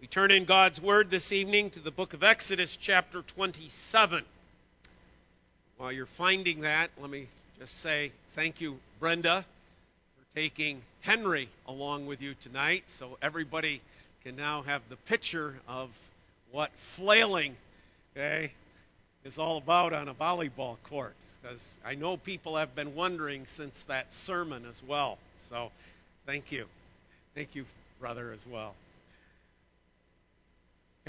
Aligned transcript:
We 0.00 0.06
turn 0.06 0.30
in 0.30 0.44
God's 0.44 0.80
Word 0.80 1.10
this 1.10 1.32
evening 1.32 1.70
to 1.70 1.80
the 1.80 1.90
book 1.90 2.14
of 2.14 2.22
Exodus, 2.22 2.76
chapter 2.76 3.22
27. 3.22 4.22
While 5.76 5.90
you're 5.90 6.06
finding 6.06 6.60
that, 6.60 6.90
let 7.00 7.10
me 7.10 7.26
just 7.58 7.80
say 7.80 8.12
thank 8.34 8.60
you, 8.60 8.78
Brenda, 9.00 9.44
for 10.16 10.34
taking 10.36 10.82
Henry 11.00 11.48
along 11.66 12.06
with 12.06 12.22
you 12.22 12.34
tonight 12.42 12.84
so 12.86 13.18
everybody 13.20 13.80
can 14.22 14.36
now 14.36 14.62
have 14.62 14.82
the 14.88 14.94
picture 14.94 15.56
of 15.66 15.90
what 16.52 16.70
flailing 16.76 17.56
okay, 18.16 18.52
is 19.24 19.36
all 19.36 19.56
about 19.56 19.92
on 19.92 20.06
a 20.06 20.14
volleyball 20.14 20.76
court. 20.84 21.14
Because 21.42 21.76
I 21.84 21.96
know 21.96 22.16
people 22.16 22.54
have 22.54 22.72
been 22.76 22.94
wondering 22.94 23.46
since 23.46 23.82
that 23.84 24.14
sermon 24.14 24.64
as 24.70 24.80
well. 24.80 25.18
So 25.50 25.72
thank 26.24 26.52
you. 26.52 26.66
Thank 27.34 27.56
you, 27.56 27.64
brother, 27.98 28.30
as 28.30 28.46
well. 28.46 28.76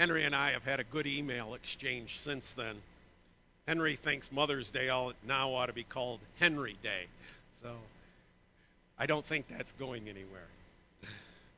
Henry 0.00 0.24
and 0.24 0.34
I 0.34 0.52
have 0.52 0.64
had 0.64 0.80
a 0.80 0.84
good 0.84 1.06
email 1.06 1.52
exchange 1.52 2.20
since 2.20 2.54
then. 2.54 2.74
Henry 3.68 3.96
thinks 3.96 4.32
Mother's 4.32 4.70
Day 4.70 4.86
now 4.86 5.52
ought 5.52 5.66
to 5.66 5.74
be 5.74 5.82
called 5.82 6.20
Henry 6.38 6.74
Day. 6.82 7.04
So 7.62 7.68
I 8.98 9.04
don't 9.04 9.26
think 9.26 9.44
that's 9.50 9.70
going 9.72 10.08
anywhere. 10.08 10.46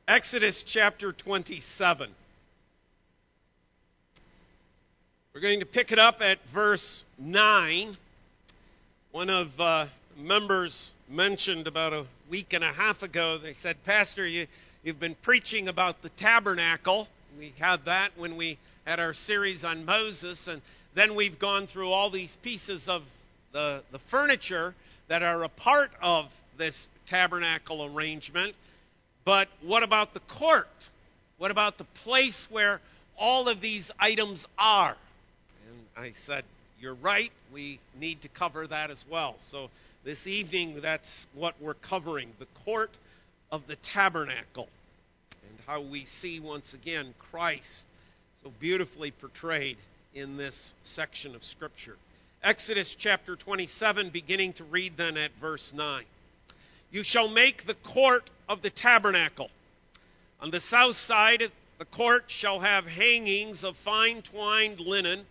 Exodus 0.09 0.61
chapter 0.63 1.13
27. 1.13 2.09
We're 5.33 5.39
going 5.39 5.61
to 5.61 5.65
pick 5.65 5.93
it 5.93 5.99
up 5.99 6.21
at 6.21 6.45
verse 6.47 7.05
9. 7.19 7.95
One 9.13 9.29
of 9.29 9.61
uh, 9.61 9.85
members 10.17 10.91
mentioned 11.07 11.67
about 11.67 11.93
a 11.93 12.05
week 12.29 12.51
and 12.51 12.65
a 12.65 12.73
half 12.73 13.03
ago, 13.03 13.37
they 13.37 13.53
said, 13.53 13.81
Pastor, 13.85 14.27
you, 14.27 14.47
you've 14.83 14.99
been 14.99 15.15
preaching 15.21 15.69
about 15.69 16.01
the 16.01 16.09
tabernacle 16.09 17.07
we 17.37 17.53
had 17.59 17.85
that 17.85 18.11
when 18.17 18.35
we 18.37 18.57
had 18.85 18.99
our 18.99 19.13
series 19.13 19.63
on 19.63 19.85
Moses, 19.85 20.47
and 20.47 20.61
then 20.93 21.15
we've 21.15 21.39
gone 21.39 21.67
through 21.67 21.91
all 21.91 22.09
these 22.09 22.35
pieces 22.37 22.89
of 22.89 23.03
the, 23.51 23.81
the 23.91 23.99
furniture 23.99 24.73
that 25.07 25.23
are 25.23 25.43
a 25.43 25.49
part 25.49 25.91
of 26.01 26.33
this 26.57 26.89
tabernacle 27.05 27.85
arrangement. 27.85 28.55
But 29.25 29.47
what 29.61 29.83
about 29.83 30.13
the 30.13 30.19
court? 30.21 30.89
What 31.37 31.51
about 31.51 31.77
the 31.77 31.85
place 32.03 32.49
where 32.51 32.81
all 33.17 33.47
of 33.47 33.61
these 33.61 33.91
items 33.99 34.45
are? 34.57 34.95
And 35.69 36.05
I 36.05 36.11
said, 36.11 36.43
You're 36.79 36.95
right, 36.95 37.31
we 37.53 37.79
need 37.99 38.21
to 38.21 38.27
cover 38.27 38.67
that 38.67 38.91
as 38.91 39.03
well. 39.09 39.35
So 39.39 39.69
this 40.03 40.27
evening, 40.27 40.81
that's 40.81 41.25
what 41.33 41.55
we're 41.61 41.73
covering 41.75 42.29
the 42.39 42.47
court 42.65 42.91
of 43.51 43.65
the 43.67 43.75
tabernacle 43.77 44.67
how 45.67 45.81
we 45.81 46.05
see 46.05 46.39
once 46.39 46.73
again 46.73 47.13
Christ 47.31 47.85
so 48.43 48.51
beautifully 48.59 49.11
portrayed 49.11 49.77
in 50.13 50.37
this 50.37 50.73
section 50.83 51.35
of 51.35 51.43
Scripture. 51.43 51.95
Exodus 52.43 52.93
chapter 52.95 53.35
27, 53.35 54.09
beginning 54.09 54.53
to 54.53 54.63
read 54.65 54.97
then 54.97 55.15
at 55.15 55.31
verse 55.39 55.73
9. 55.73 56.03
You 56.91 57.03
shall 57.03 57.29
make 57.29 57.65
the 57.65 57.73
court 57.75 58.29
of 58.49 58.61
the 58.61 58.69
tabernacle. 58.69 59.49
On 60.41 60.51
the 60.51 60.59
south 60.59 60.95
side, 60.95 61.49
the 61.79 61.85
court 61.85 62.25
shall 62.27 62.59
have 62.59 62.85
hangings 62.85 63.63
of 63.63 63.77
fine 63.77 64.21
twined 64.21 64.79
linen, 64.79 65.25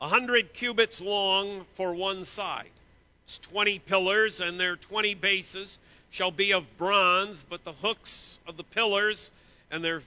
a 0.00 0.08
hundred 0.08 0.52
cubits 0.52 1.00
long 1.00 1.64
for 1.74 1.94
one 1.94 2.24
side. 2.24 2.70
It's 3.24 3.38
twenty 3.38 3.78
pillars, 3.78 4.42
and 4.42 4.60
their 4.60 4.76
twenty 4.76 5.14
bases 5.14 5.78
shall 6.10 6.30
be 6.30 6.52
of 6.52 6.76
bronze, 6.76 7.44
but 7.48 7.64
the 7.64 7.72
hooks 7.72 8.38
of 8.46 8.56
the 8.58 8.64
pillars 8.64 9.30
and 9.74 9.84
their 9.84 10.02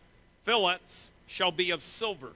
fillets 0.46 1.12
shall 1.28 1.52
be 1.52 1.72
of 1.72 1.84
silver. 1.84 2.32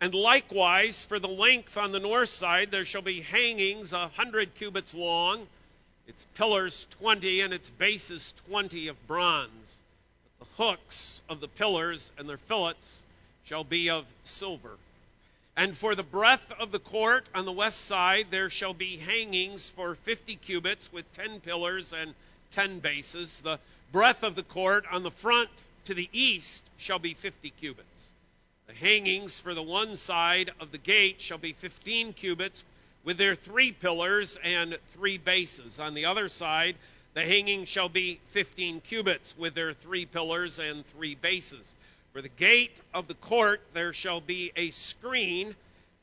And 0.00 0.14
likewise, 0.14 1.04
for 1.04 1.18
the 1.18 1.28
length 1.28 1.76
on 1.76 1.90
the 1.90 1.98
north 1.98 2.28
side, 2.28 2.70
there 2.70 2.84
shall 2.84 3.02
be 3.02 3.20
hangings 3.20 3.92
a 3.92 4.08
hundred 4.08 4.54
cubits 4.54 4.94
long, 4.94 5.46
its 6.06 6.26
pillars 6.36 6.86
twenty, 7.00 7.40
and 7.40 7.52
its 7.52 7.68
bases 7.68 8.32
twenty 8.46 8.88
of 8.88 9.06
bronze. 9.08 9.76
But 10.38 10.46
the 10.46 10.62
hooks 10.62 11.20
of 11.28 11.40
the 11.40 11.48
pillars 11.48 12.12
and 12.16 12.28
their 12.28 12.38
fillets 12.38 13.04
shall 13.44 13.64
be 13.64 13.90
of 13.90 14.06
silver. 14.22 14.78
And 15.56 15.76
for 15.76 15.96
the 15.96 16.04
breadth 16.04 16.52
of 16.60 16.70
the 16.70 16.78
court 16.78 17.28
on 17.34 17.44
the 17.44 17.52
west 17.52 17.86
side, 17.86 18.28
there 18.30 18.50
shall 18.50 18.72
be 18.72 18.96
hangings 18.96 19.68
for 19.68 19.96
fifty 19.96 20.36
cubits 20.36 20.92
with 20.92 21.12
ten 21.12 21.40
pillars 21.40 21.92
and 21.92 22.14
ten 22.52 22.78
bases. 22.78 23.40
The 23.40 23.58
breadth 23.90 24.22
of 24.22 24.36
the 24.36 24.44
court 24.44 24.84
on 24.90 25.02
the 25.02 25.10
front 25.10 25.50
to 25.84 25.94
the 25.94 26.08
east 26.12 26.62
shall 26.76 26.98
be 26.98 27.14
fifty 27.14 27.50
cubits. 27.50 28.12
The 28.66 28.74
hangings 28.74 29.40
for 29.40 29.54
the 29.54 29.62
one 29.62 29.96
side 29.96 30.50
of 30.60 30.72
the 30.72 30.78
gate 30.78 31.20
shall 31.20 31.38
be 31.38 31.52
fifteen 31.52 32.12
cubits, 32.12 32.64
with 33.04 33.16
their 33.16 33.34
three 33.34 33.72
pillars 33.72 34.38
and 34.44 34.78
three 34.88 35.18
bases. 35.18 35.80
On 35.80 35.94
the 35.94 36.04
other 36.04 36.28
side, 36.28 36.76
the 37.14 37.22
hanging 37.22 37.64
shall 37.64 37.88
be 37.88 38.20
fifteen 38.26 38.80
cubits, 38.80 39.34
with 39.36 39.54
their 39.54 39.72
three 39.72 40.06
pillars 40.06 40.58
and 40.58 40.86
three 40.86 41.14
bases. 41.16 41.74
For 42.12 42.22
the 42.22 42.28
gate 42.28 42.80
of 42.94 43.08
the 43.08 43.14
court 43.14 43.60
there 43.72 43.92
shall 43.92 44.20
be 44.20 44.52
a 44.56 44.70
screen 44.70 45.54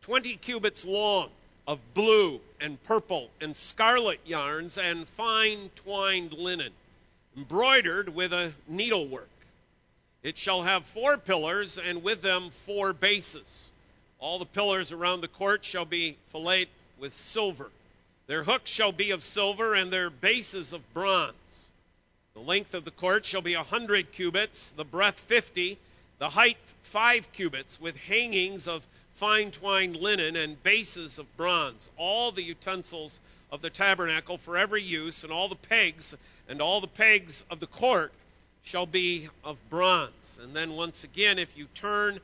twenty 0.01 0.35
cubits 0.35 0.85
long 0.85 1.29
of 1.67 1.79
blue 1.93 2.39
and 2.61 2.81
purple 2.83 3.29
and 3.41 3.55
scarlet 3.55 4.19
yarns 4.25 4.77
and 4.77 5.07
fine 5.07 5.69
twined 5.75 6.33
linen, 6.33 6.71
embroidered 7.35 8.13
with 8.13 8.33
a 8.33 8.53
needlework. 8.67 9.29
It 10.27 10.37
shall 10.37 10.61
have 10.61 10.85
four 10.85 11.17
pillars, 11.17 11.77
and 11.77 12.03
with 12.03 12.21
them 12.21 12.49
four 12.49 12.91
bases. 12.91 13.71
All 14.19 14.39
the 14.39 14.45
pillars 14.45 14.91
around 14.91 15.21
the 15.21 15.29
court 15.29 15.63
shall 15.63 15.85
be 15.85 16.17
filleted 16.33 16.67
with 16.97 17.15
silver. 17.15 17.71
Their 18.25 18.43
hooks 18.43 18.69
shall 18.69 18.91
be 18.91 19.11
of 19.11 19.23
silver, 19.23 19.73
and 19.73 19.89
their 19.89 20.09
bases 20.09 20.73
of 20.73 20.93
bronze. 20.93 21.71
The 22.33 22.41
length 22.41 22.73
of 22.73 22.83
the 22.83 22.91
court 22.91 23.23
shall 23.23 23.41
be 23.41 23.53
a 23.53 23.63
hundred 23.63 24.11
cubits, 24.11 24.71
the 24.71 24.83
breadth 24.83 25.17
fifty, 25.17 25.77
the 26.19 26.29
height 26.29 26.57
five 26.81 27.31
cubits, 27.31 27.79
with 27.79 27.95
hangings 27.95 28.67
of 28.67 28.85
fine 29.15 29.51
twined 29.51 29.95
linen 29.95 30.35
and 30.35 30.61
bases 30.61 31.19
of 31.19 31.37
bronze. 31.37 31.89
All 31.95 32.33
the 32.33 32.43
utensils 32.43 33.21
of 33.49 33.61
the 33.61 33.69
tabernacle 33.69 34.37
for 34.37 34.57
every 34.57 34.83
use, 34.83 35.23
and 35.23 35.31
all 35.31 35.47
the 35.47 35.55
pegs, 35.55 36.13
and 36.49 36.61
all 36.61 36.81
the 36.81 36.87
pegs 36.87 37.45
of 37.49 37.61
the 37.61 37.67
court 37.67 38.11
shall 38.67 38.85
be 38.85 39.29
of 39.45 39.57
bronze. 39.69 40.39
And 40.43 40.53
then 40.53 40.73
once 40.73 41.05
again, 41.05 41.39
if 41.39 41.57
you 41.57 41.67
turn 41.73 42.19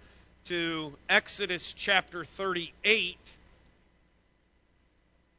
to 0.45 0.93
Exodus 1.07 1.73
chapter 1.73 2.25
38, 2.25 3.17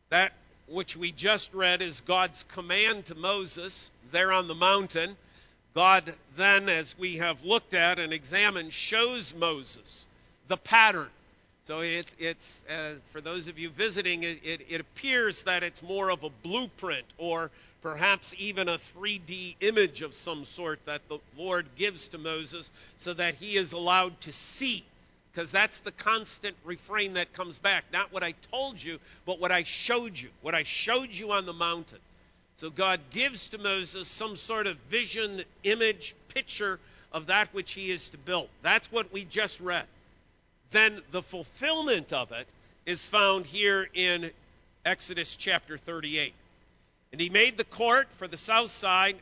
that 0.09 0.33
which 0.67 0.97
we 0.97 1.13
just 1.13 1.53
read 1.53 1.83
is 1.83 2.01
God's 2.01 2.45
command 2.45 3.05
to 3.07 3.15
Moses 3.15 3.91
there 4.13 4.33
on 4.33 4.49
the 4.49 4.55
mountain. 4.55 5.15
God 5.75 6.15
then, 6.37 6.71
as 6.71 6.97
we 6.99 7.19
have 7.19 7.45
looked 7.45 7.75
at 7.75 7.99
and 7.99 8.15
examined, 8.15 8.73
shows 8.73 9.35
Moses 9.35 10.07
the 10.49 10.57
pattern. 10.57 11.11
So 11.65 11.81
it's, 11.81 12.15
it's 12.19 12.63
uh, 12.69 12.97
for 13.07 13.23
those 13.23 13.49
of 13.49 13.59
you 13.59 13.71
visiting, 13.71 14.23
it, 14.23 14.41
it, 14.45 14.61
it 14.69 14.81
appears 14.83 15.45
that 15.45 15.63
it's 15.63 15.83
more 15.83 16.11
of 16.11 16.23
a 16.23 16.29
blueprint 16.43 17.07
or 17.17 17.51
perhaps 17.81 18.35
even 18.37 18.69
a 18.69 18.77
3D 18.99 19.57
image 19.61 20.03
of 20.03 20.13
some 20.13 20.45
sort 20.45 20.79
that 20.85 21.01
the 21.09 21.19
Lord 21.39 21.65
gives 21.77 22.09
to 22.09 22.19
Moses 22.19 22.71
so 22.99 23.15
that 23.15 23.37
he 23.37 23.57
is 23.57 23.73
allowed 23.73 24.21
to 24.23 24.33
see. 24.33 24.85
Because 25.33 25.51
that's 25.51 25.81
the 25.81 25.91
constant 25.91 26.55
refrain 26.65 27.15
that 27.15 27.33
comes 27.33 27.59
back. 27.59 27.85
Not 27.93 28.13
what 28.13 28.23
I 28.23 28.35
told 28.53 28.81
you, 28.81 28.99
but 29.25 29.41
what 29.41 29.51
I 29.51 29.63
showed 29.63 30.19
you. 30.19 30.29
What 30.43 30.55
I 30.55 30.65
showed 30.65 31.13
you 31.15 31.33
on 31.33 31.47
the 31.47 31.55
mountain. 31.55 31.99
So 32.57 32.69
God 32.69 33.01
gives 33.11 33.49
to 33.49 33.59
Moses 33.59 34.07
some 34.07 34.37
sort 34.37 34.67
of 34.67 34.77
vision, 34.91 35.43
image, 35.65 36.15
picture 36.29 36.79
of 37.11 37.27
that 37.27 37.55
which 37.55 37.73
he 37.73 37.91
is 37.91 38.11
to 38.11 38.19
build. 38.19 38.49
That's 38.61 38.93
what 38.93 39.15
we 39.15 39.25
just 39.25 39.61
read. 39.61 39.87
Then 40.71 41.01
the 41.11 41.23
fulfillment 41.23 42.13
of 42.13 42.33
it 42.33 42.49
is 42.87 43.09
found 43.09 43.47
here 43.47 43.89
in 43.95 44.31
Exodus 44.85 45.37
chapter 45.37 45.79
38. 45.79 46.35
And 47.13 47.21
he 47.21 47.31
made 47.31 47.57
the 47.57 47.65
court 47.65 48.09
for 48.13 48.27
the 48.27 48.37
south 48.37 48.71
side. 48.71 49.17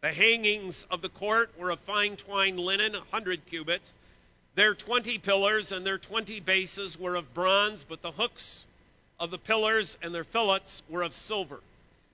The 0.00 0.12
hangings 0.12 0.86
of 0.90 1.00
the 1.00 1.08
court 1.08 1.50
were 1.58 1.70
of 1.70 1.80
fine 1.80 2.16
twined 2.16 2.60
linen, 2.60 2.94
a 2.94 3.00
hundred 3.10 3.46
cubits. 3.46 3.94
Their 4.54 4.74
twenty 4.74 5.18
pillars 5.18 5.72
and 5.72 5.86
their 5.86 5.98
twenty 5.98 6.40
bases 6.40 6.98
were 6.98 7.14
of 7.16 7.32
bronze, 7.34 7.84
but 7.84 8.02
the 8.02 8.12
hooks 8.12 8.66
of 9.18 9.30
the 9.30 9.38
pillars 9.38 9.96
and 10.02 10.14
their 10.14 10.24
fillets 10.24 10.82
were 10.88 11.02
of 11.02 11.14
silver. 11.14 11.60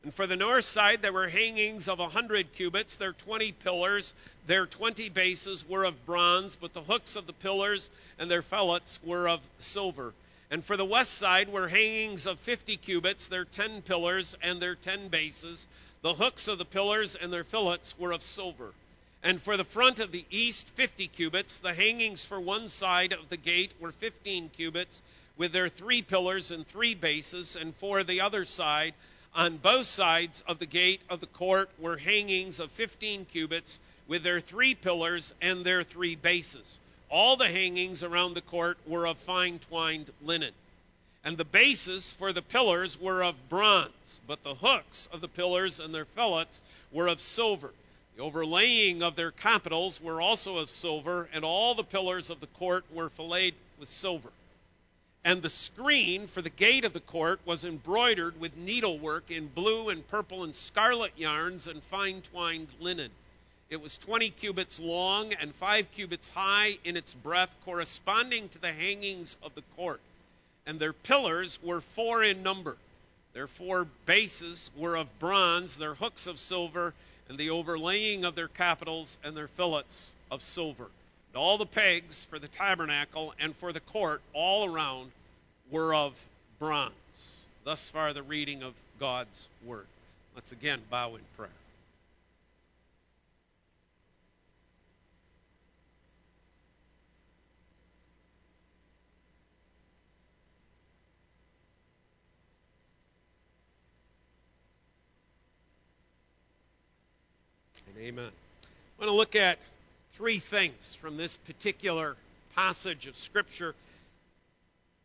And 0.05 0.13
for 0.13 0.27
the 0.27 0.37
north 0.37 0.67
side 0.67 1.01
there 1.01 1.15
were 1.15 1.29
hangings 1.29 1.89
of 1.89 1.99
a 1.99 2.11
hundred 2.11 2.53
cubits. 2.53 2.99
Their 2.99 3.15
twenty 3.15 3.53
pillars, 3.53 4.13
their 4.47 4.67
twenty 4.67 5.09
bases 5.09 5.67
were 5.67 5.85
of 5.85 6.05
bronze, 6.05 6.57
but 6.57 6.75
the 6.75 6.83
hooks 6.83 7.17
of 7.17 7.27
the 7.27 7.33
pillars 7.33 7.89
and 8.19 8.31
their 8.31 8.43
fillets 8.43 9.01
were 9.03 9.27
of 9.27 9.41
silver. 9.61 10.13
And 10.51 10.63
for 10.63 10.77
the 10.77 10.85
west 10.85 11.15
side 11.15 11.49
were 11.49 11.69
hangings 11.69 12.27
of 12.27 12.39
fifty 12.39 12.77
cubits, 12.77 13.29
their 13.29 13.47
ten 13.47 13.81
pillars 13.81 14.37
and 14.43 14.61
their 14.61 14.75
ten 14.75 15.09
bases. 15.09 15.67
The 16.03 16.13
hooks 16.13 16.49
of 16.49 16.59
the 16.59 16.67
pillars 16.67 17.17
and 17.17 17.33
their 17.33 17.43
fillets 17.43 17.99
were 17.99 18.13
of 18.13 18.23
silver. 18.23 18.75
And 19.23 19.41
for 19.41 19.57
the 19.57 19.65
front 19.65 20.01
of 20.01 20.13
the 20.13 20.27
east, 20.31 20.69
50 20.69 21.09
cubits. 21.09 21.61
The 21.61 21.73
hangings 21.73 22.27
for 22.27 22.39
one 22.39 22.69
side 22.69 23.15
of 23.15 23.31
the 23.31 23.39
gate 23.39 23.73
were 23.81 23.91
15 23.91 24.51
cubits, 24.51 25.01
with 25.39 25.53
their 25.53 25.71
three 25.71 26.03
pillars 26.03 26.51
and 26.51 26.67
three 26.67 26.95
bases. 26.95 27.57
And 27.57 27.75
for 27.77 28.05
the 28.05 28.21
other 28.21 28.45
side, 28.45 28.93
on 29.35 29.57
both 29.57 29.87
sides 29.87 30.43
of 30.47 30.59
the 30.59 30.67
gate 30.67 31.01
of 31.11 31.21
the 31.21 31.27
court, 31.27 31.69
were 31.79 31.97
hangings 31.97 32.61
of 32.61 32.71
15 32.73 33.27
cubits, 33.27 33.81
with 34.07 34.23
their 34.23 34.41
three 34.41 34.75
pillars 34.75 35.35
and 35.41 35.65
their 35.65 35.83
three 35.83 36.15
bases. 36.15 36.79
All 37.11 37.37
the 37.37 37.49
hangings 37.49 38.03
around 38.03 38.35
the 38.35 38.43
court 38.43 38.79
were 38.87 39.07
of 39.07 39.19
fine 39.19 39.59
twined 39.59 40.11
linen. 40.23 40.53
And 41.25 41.39
the 41.39 41.45
bases 41.45 42.13
for 42.13 42.33
the 42.33 42.43
pillars 42.43 43.01
were 43.01 43.25
of 43.25 43.49
bronze, 43.49 44.21
but 44.27 44.43
the 44.43 44.55
hooks 44.55 45.09
of 45.13 45.21
the 45.21 45.29
pillars 45.29 45.81
and 45.81 45.95
their 45.95 46.05
fillets 46.05 46.63
were 46.93 47.09
of 47.09 47.21
silver. 47.21 47.73
The 48.17 48.23
overlaying 48.23 49.03
of 49.03 49.17
their 49.17 49.31
capitals 49.31 50.01
were 50.01 50.21
also 50.21 50.59
of 50.59 50.71
silver, 50.71 51.29
and 51.33 51.45
all 51.45 51.75
the 51.75 51.83
pillars 51.83 52.31
of 52.31 52.41
the 52.41 52.47
court 52.47 52.85
were 52.93 53.09
filleted 53.09 53.55
with 53.81 53.89
silver. 53.89 54.31
And 55.25 55.41
the 55.41 55.49
screen 55.49 56.27
for 56.27 56.43
the 56.43 56.51
gate 56.51 56.85
of 56.85 56.93
the 56.93 57.01
court 57.01 57.41
was 57.47 57.65
embroidered 57.65 58.39
with 58.39 58.59
needlework 58.59 59.31
in 59.31 59.47
blue 59.49 59.89
and 59.89 60.07
purple 60.07 60.45
and 60.45 60.55
scarlet 60.55 61.13
yarns 61.17 61.67
and 61.67 61.83
fine 61.83 62.21
twined 62.21 62.69
linen. 62.79 63.11
It 63.71 63.81
was 63.81 63.97
20 63.97 64.29
cubits 64.31 64.79
long 64.79 65.33
and 65.33 65.55
5 65.55 65.91
cubits 65.93 66.29
high 66.29 66.79
in 66.85 66.99
its 66.99 67.15
breadth, 67.15 67.57
corresponding 67.65 68.51
to 68.51 68.59
the 68.59 68.73
hangings 68.73 69.39
of 69.43 69.55
the 69.55 69.63
court. 69.77 70.01
And 70.67 70.79
their 70.79 70.93
pillars 70.93 71.59
were 71.63 71.81
four 71.81 72.23
in 72.23 72.43
number. 72.43 72.77
Their 73.33 73.47
four 73.47 73.87
bases 74.05 74.71
were 74.77 74.97
of 74.97 75.19
bronze, 75.19 75.77
their 75.77 75.95
hooks 75.95 76.27
of 76.27 76.39
silver, 76.39 76.93
and 77.29 77.39
the 77.39 77.51
overlaying 77.51 78.27
of 78.27 78.35
their 78.35 78.49
capitals 78.49 79.19
and 79.25 79.35
their 79.35 79.49
fillets 79.49 80.15
of 80.31 80.43
silver. 80.43 80.89
All 81.35 81.59
the 81.59 81.67
pegs 81.67 82.25
for 82.25 82.39
the 82.39 82.49
tabernacle 82.49 83.35
and 83.41 83.57
for 83.57 83.73
the 83.73 83.81
court 83.81 84.23
all 84.33 84.73
around 84.73 85.11
were 85.71 85.95
of 85.95 86.23
bronze. 86.59 86.93
Thus 87.65 87.89
far, 87.89 88.13
the 88.13 88.23
reading 88.23 88.63
of 88.63 88.75
God's 89.01 89.49
word. 89.65 89.87
Let's 90.35 90.53
again 90.53 90.81
bow 90.91 91.15
in 91.15 91.23
prayer. 91.37 91.51
and 107.95 108.05
amen. 108.05 108.31
I 108.99 109.05
want 109.05 109.11
to 109.11 109.17
look 109.17 109.37
at 109.37 109.59
three 110.15 110.39
things 110.39 110.97
from 111.01 111.17
this 111.17 111.37
particular 111.37 112.17
passage 112.55 113.07
of 113.07 113.17
Scripture. 113.17 113.75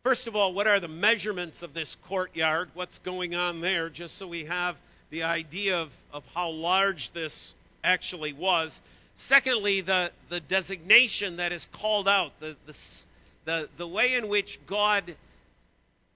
First 0.03 0.27
of 0.27 0.35
all, 0.35 0.53
what 0.53 0.67
are 0.67 0.79
the 0.79 0.87
measurements 0.87 1.63
of 1.63 1.73
this 1.73 1.95
courtyard? 2.07 2.69
What's 2.73 2.99
going 2.99 3.35
on 3.35 3.61
there, 3.61 3.89
just 3.89 4.17
so 4.17 4.27
we 4.27 4.45
have 4.45 4.75
the 5.09 5.23
idea 5.23 5.81
of, 5.81 5.91
of 6.13 6.23
how 6.33 6.51
large 6.51 7.11
this 7.11 7.53
actually 7.83 8.33
was. 8.33 8.79
Secondly, 9.15 9.81
the, 9.81 10.11
the 10.29 10.39
designation 10.39 11.37
that 11.37 11.51
is 11.51 11.67
called 11.73 12.07
out, 12.07 12.31
the, 12.39 12.55
the, 12.65 13.05
the, 13.45 13.69
the 13.77 13.87
way 13.87 14.13
in 14.13 14.27
which 14.27 14.59
God 14.65 15.15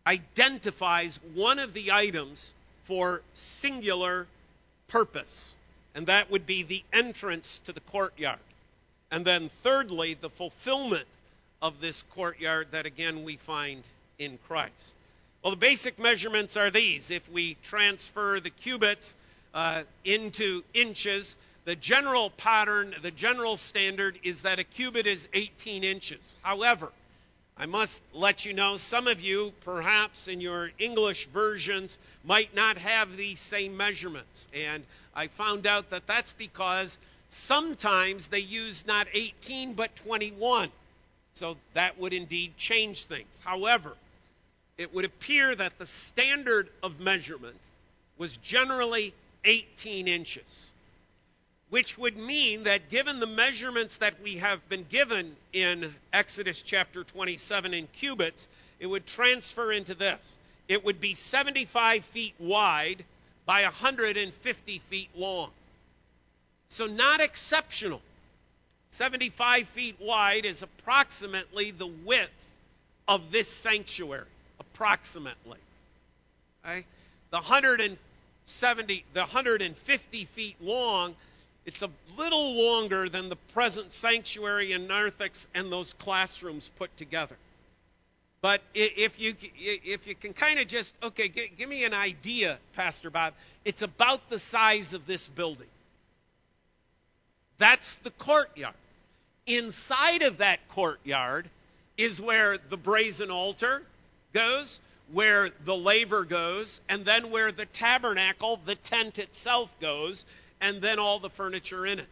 identifies 0.06 1.20
one 1.34 1.60
of 1.60 1.74
the 1.74 1.92
items 1.92 2.54
for 2.86 3.22
singular 3.34 4.28
purpose 4.88 5.56
and 5.96 6.08
that 6.08 6.32
would 6.32 6.46
be 6.46 6.64
the 6.64 6.84
entrance 6.92 7.60
to 7.60 7.72
the 7.72 7.80
courtyard. 7.80 8.40
And 9.14 9.24
then, 9.24 9.52
thirdly, 9.62 10.16
the 10.16 10.32
fulfillment 10.32 11.06
of 11.62 11.80
this 11.80 12.02
courtyard 12.16 12.70
that 12.72 12.88
again 12.88 13.24
we 13.24 13.36
find 13.36 13.84
in 14.18 14.40
Christ. 14.48 14.96
Well, 15.44 15.52
the 15.52 15.58
basic 15.58 16.00
measurements 16.00 16.58
are 16.58 16.72
these. 16.72 17.12
If 17.12 17.30
we 17.32 17.56
transfer 17.62 18.40
the 18.40 18.50
cubits 18.50 19.16
uh, 19.54 19.84
into 20.04 20.64
inches, 20.74 21.36
the 21.66 21.76
general 21.76 22.32
pattern, 22.32 22.96
the 23.04 23.12
general 23.12 23.56
standard 23.56 24.18
is 24.24 24.42
that 24.42 24.58
a 24.58 24.64
cubit 24.64 25.06
is 25.06 25.28
18 25.32 25.84
inches. 25.84 26.36
However, 26.42 26.90
I 27.56 27.68
must 27.68 28.02
let 28.14 28.46
you 28.46 28.54
know 28.54 28.78
some 28.78 29.08
of 29.08 29.22
you, 29.22 29.54
perhaps 29.64 30.28
in 30.28 30.42
your 30.42 30.72
English 30.80 31.28
versions, 31.28 32.00
might 32.24 32.56
not 32.56 32.80
have 32.80 33.16
these 33.16 33.40
same 33.40 33.78
measurements. 33.78 34.48
And 34.56 34.84
I 35.16 35.28
found 35.28 35.68
out 35.68 35.92
that 35.92 36.08
that's 36.08 36.34
because 36.34 36.98
sometimes 37.34 38.28
they 38.28 38.40
use 38.40 38.86
not 38.86 39.08
18 39.14 39.74
but 39.74 39.96
21. 39.98 40.70
So 41.34 41.58
that 41.74 41.98
would 42.00 42.14
indeed 42.14 42.56
change 42.58 43.06
things. 43.06 43.28
However, 43.44 43.94
it 44.78 44.94
would 44.94 45.06
appear 45.06 45.54
that 45.56 45.78
the 45.78 45.86
standard 45.86 46.70
of 46.82 47.00
measurement 47.00 47.58
was 48.18 48.38
generally 48.38 49.14
18 49.46 50.08
inches, 50.08 50.74
which 51.70 51.98
would 51.98 52.18
mean 52.18 52.64
that 52.64 52.90
given 52.90 53.20
the 53.20 53.28
measurements 53.28 53.98
that 53.98 54.22
we 54.24 54.38
have 54.38 54.68
been 54.70 54.86
given 54.90 55.36
in 55.52 55.94
Exodus 56.12 56.62
chapter 56.62 57.04
27 57.04 57.74
in 57.74 57.88
cubits, 57.88 58.48
it 58.80 58.88
would 58.88 59.06
transfer 59.06 59.72
into 59.72 59.96
this. 59.96 60.38
It 60.68 60.86
would 60.86 61.00
be 61.00 61.14
75 61.14 62.06
feet 62.06 62.36
wide 62.40 63.04
by 63.46 63.64
150 63.64 64.80
feet 64.80 65.10
long. 65.16 65.50
So, 66.74 66.88
not 66.88 67.22
exceptional. 67.22 68.02
75 68.90 69.68
feet 69.68 69.96
wide 70.00 70.46
is 70.46 70.64
approximately 70.64 71.70
the 71.70 71.86
width 71.86 72.32
of 73.08 73.32
this 73.32 73.48
sanctuary. 73.48 74.26
Approximately. 74.60 75.60
Okay? 76.66 76.84
The 77.30 77.38
170, 77.38 79.06
the 79.14 79.20
150 79.20 80.26
feet 80.26 80.56
long, 80.62 81.14
it's 81.68 81.84
a 81.84 81.92
little 82.18 82.56
longer 82.56 83.08
than 83.08 83.30
the 83.30 83.36
present 83.54 83.94
sanctuary 83.94 84.72
in 84.72 84.88
Narthex 84.88 85.46
and 85.54 85.72
those 85.72 85.94
classrooms 85.94 86.72
put 86.80 86.98
together. 86.98 87.36
But 88.42 88.62
if 88.74 89.20
you 89.20 89.36
if 89.60 90.08
you 90.08 90.16
can 90.16 90.34
kind 90.34 90.60
of 90.60 90.68
just 90.68 90.96
okay, 91.04 91.28
give 91.28 91.70
me 91.70 91.86
an 91.86 91.94
idea, 91.94 92.58
Pastor 92.76 93.12
Bob. 93.12 93.36
It's 93.64 93.84
about 93.84 94.28
the 94.30 94.40
size 94.40 94.96
of 94.96 95.06
this 95.06 95.28
building. 95.28 95.68
That's 97.58 97.96
the 97.96 98.12
courtyard. 98.12 98.76
Inside 99.46 100.22
of 100.22 100.38
that 100.38 100.68
courtyard 100.70 101.50
is 101.98 102.22
where 102.22 102.58
the 102.58 102.78
brazen 102.78 103.30
altar 103.30 103.84
goes, 104.34 104.80
where 105.12 105.52
the 105.66 105.76
laver 105.76 106.24
goes, 106.24 106.82
and 106.90 107.06
then 107.06 107.30
where 107.30 107.52
the 107.52 107.66
tabernacle, 107.66 108.60
the 108.66 108.76
tent 108.76 109.20
itself 109.20 109.74
goes, 109.80 110.26
and 110.62 110.82
then 110.82 110.98
all 110.98 111.20
the 111.20 111.30
furniture 111.30 111.86
in 111.86 112.00
it. 112.00 112.08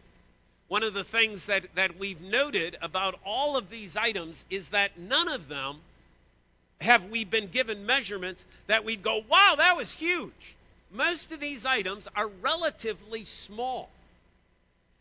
One 0.68 0.82
of 0.82 0.94
the 0.94 1.04
things 1.04 1.46
that, 1.46 1.74
that 1.74 1.98
we've 1.98 2.20
noted 2.20 2.78
about 2.80 3.18
all 3.24 3.56
of 3.56 3.68
these 3.70 3.96
items 3.96 4.44
is 4.50 4.70
that 4.70 4.98
none 4.98 5.28
of 5.28 5.48
them 5.48 5.76
have 6.80 7.10
we 7.10 7.24
been 7.24 7.48
given 7.48 7.86
measurements 7.86 8.44
that 8.66 8.84
we'd 8.84 9.02
go, 9.02 9.22
wow, 9.28 9.54
that 9.58 9.76
was 9.76 9.92
huge. 9.92 10.56
Most 10.90 11.32
of 11.32 11.40
these 11.40 11.66
items 11.66 12.08
are 12.14 12.28
relatively 12.40 13.24
small. 13.24 13.88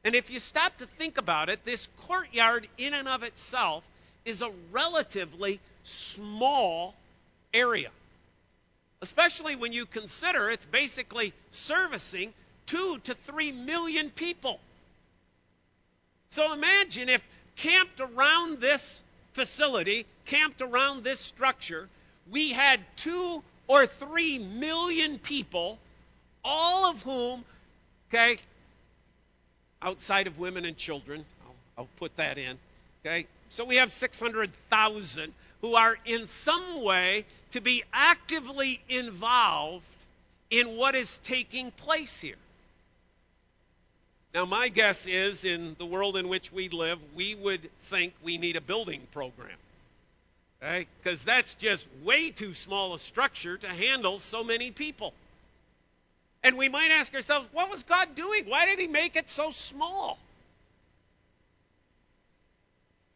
And 0.03 0.15
if 0.15 0.31
you 0.31 0.39
stop 0.39 0.77
to 0.77 0.86
think 0.86 1.17
about 1.17 1.50
it, 1.50 1.63
this 1.63 1.88
courtyard 2.08 2.67
in 2.77 2.93
and 2.93 3.08
of 3.08 3.24
itself 3.24 3.84
is 4.25 4.41
a 4.41 4.51
relatively 4.72 5.60
small 5.84 6.96
area. 7.53 7.89
Especially 9.01 9.55
when 9.55 9.74
you 9.74 9.86
consider 9.86 10.50
it's 10.50 10.65
basically 10.65 11.34
servicing 11.51 12.34
two 12.65 13.00
to 13.05 13.13
three 13.13 13.51
million 13.51 14.10
people. 14.10 14.60
So 16.31 16.53
imagine 16.53 17.10
if 17.10 17.24
camped 17.55 18.00
around 18.00 18.60
this 18.60 19.03
facility 19.34 20.05
camped 20.25 20.62
around 20.62 21.03
this 21.03 21.20
structure, 21.20 21.89
we 22.31 22.51
had 22.51 22.79
two 22.96 23.43
or 23.67 23.86
three 23.86 24.39
million 24.39 25.20
people, 25.20 25.77
all 26.43 26.89
of 26.89 27.01
whom, 27.01 27.43
okay, 28.10 28.38
outside 29.82 30.28
of 30.28 30.40
women 30.40 30.66
and 30.66 30.78
children, 30.78 31.26
I'll, 31.46 31.56
I'll 31.78 31.90
put 31.98 32.16
that 32.18 32.38
in, 32.38 32.58
okay, 33.06 33.26
so 33.50 33.66
we 33.66 33.78
have 33.78 33.92
600,000 33.92 35.34
who 35.62 35.76
are 35.76 35.98
in 36.06 36.28
some 36.28 36.84
way 36.84 37.26
to 37.52 37.62
be 37.62 37.84
actively 37.94 38.82
involved 38.90 39.86
in 40.50 40.78
what 40.78 40.96
is 40.96 41.20
taking 41.20 41.72
place 41.72 42.20
here. 42.20 42.36
Now, 44.34 44.46
my 44.46 44.70
guess 44.70 45.08
is 45.08 45.44
in 45.44 45.76
the 45.78 45.86
world 45.86 46.16
in 46.16 46.30
which 46.30 46.54
we 46.54 46.70
live, 46.70 47.00
we 47.16 47.36
would 47.36 47.70
think 47.84 48.14
we 48.24 48.38
need 48.38 48.56
a 48.56 48.62
building 48.62 49.02
program. 49.12 49.58
Okay? 50.64 50.88
Because 51.02 51.24
that's 51.26 51.56
just 51.56 51.88
way 52.04 52.30
too 52.30 52.54
small 52.54 52.94
a 52.94 53.00
structure 53.00 53.58
to 53.58 53.68
handle 53.68 54.20
so 54.20 54.44
many 54.44 54.72
people. 54.72 55.14
And 56.44 56.58
we 56.58 56.70
might 56.70 56.92
ask 56.92 57.14
ourselves, 57.14 57.48
what 57.54 57.70
was 57.70 57.84
God 57.84 58.16
doing? 58.16 58.46
Why 58.48 58.66
did 58.66 58.80
He 58.80 58.88
make 58.88 59.16
it 59.16 59.30
so 59.30 59.52
small? 59.52 60.18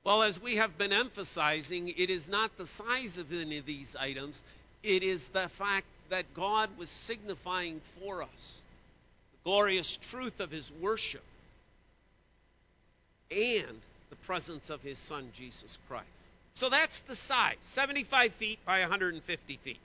Well, 0.03 0.21
as 0.21 0.39
we 0.39 0.57
have 0.57 0.77
been 0.77 0.93
emphasizing, 0.93 1.89
it 1.89 2.11
is 2.11 2.29
not 2.29 2.55
the 2.57 2.67
size 2.67 3.17
of 3.17 3.33
any 3.33 3.57
of 3.57 3.65
these 3.65 3.95
items, 3.95 4.43
it 4.83 5.01
is 5.01 5.29
the 5.29 5.49
fact 5.49 5.87
that 6.09 6.31
God 6.35 6.69
was 6.77 6.89
signifying 6.91 7.81
for 7.99 8.21
us 8.21 8.61
the 9.31 9.49
glorious 9.49 9.97
truth 10.11 10.39
of 10.39 10.51
his 10.51 10.71
worship 10.79 11.23
and 13.31 13.81
the 14.11 14.15
presence 14.27 14.69
of 14.69 14.83
his 14.83 14.99
son, 14.99 15.31
Jesus 15.35 15.79
Christ. 15.87 16.05
So 16.53 16.69
that's 16.69 16.99
the 16.99 17.15
size 17.15 17.55
75 17.61 18.31
feet 18.33 18.59
by 18.63 18.81
150 18.81 19.57
feet. 19.57 19.79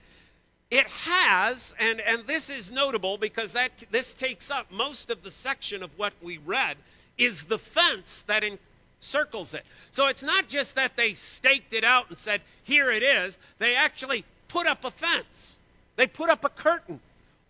It 0.71 0.87
has, 0.87 1.75
and, 1.81 2.00
and 2.00 2.27
this 2.27 2.49
is 2.49 2.71
notable 2.71 3.19
because 3.19 3.53
that 3.53 3.73
this 3.91 4.15
takes 4.15 4.50
up 4.50 4.71
most 4.71 5.11
of 5.11 5.23
the 5.23 5.31
section 5.31 5.83
of 5.83 5.99
what 5.99 6.12
we 6.23 6.39
read, 6.39 6.77
is 7.19 7.45
the 7.45 7.59
fence 7.59 8.23
that 8.29 8.45
encircles 8.45 9.55
it. 9.55 9.65
So 9.91 10.07
it's 10.07 10.23
not 10.23 10.49
just 10.49 10.77
that 10.77 10.97
they 10.97 11.15
staked 11.15 11.75
it 11.75 11.83
out 11.83 12.09
and 12.09 12.17
said, 12.17 12.41
here 12.62 12.91
it 12.91 13.03
is. 13.03 13.37
They 13.59 13.75
actually 13.75 14.25
put 14.49 14.67
up 14.67 14.85
a 14.85 14.93
fence. 14.93 15.57
They 15.97 16.07
put 16.07 16.31
up 16.31 16.45
a 16.45 16.49
curtain 16.49 17.00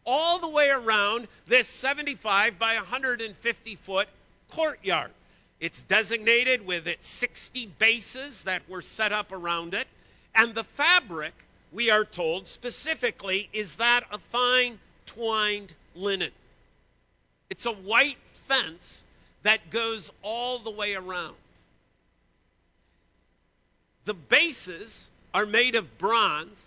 all 0.07 0.39
the 0.39 0.49
way 0.49 0.71
around 0.71 1.29
this 1.47 1.69
75 1.69 2.59
by 2.59 2.77
150 2.77 3.77
foot 3.77 4.09
courtyard. 4.51 5.11
It's 5.61 5.83
designated 5.83 6.67
with 6.67 6.87
its 6.87 7.07
60 7.07 7.67
bases 7.79 8.45
that 8.45 8.67
were 8.69 8.81
set 8.81 9.13
up 9.13 9.31
around 9.31 9.75
it. 9.75 9.87
And 10.35 10.55
the 10.55 10.65
fabric, 10.65 11.35
we 11.73 11.91
are 11.91 12.05
told 12.05 12.49
specifically, 12.49 13.49
is 13.53 13.77
that 13.77 14.05
of 14.13 14.21
fine 14.23 14.79
twined 15.07 15.73
linen. 15.95 16.33
It's 17.49 17.67
a 17.67 17.73
white 17.73 18.19
fence 18.45 19.05
that 19.43 19.71
goes 19.71 20.11
all 20.23 20.59
the 20.59 20.71
way 20.71 20.95
around. 20.95 21.35
The 24.05 24.15
bases 24.15 25.11
are 25.33 25.47
made 25.47 25.77
of 25.77 25.99
bronze, 25.99 26.65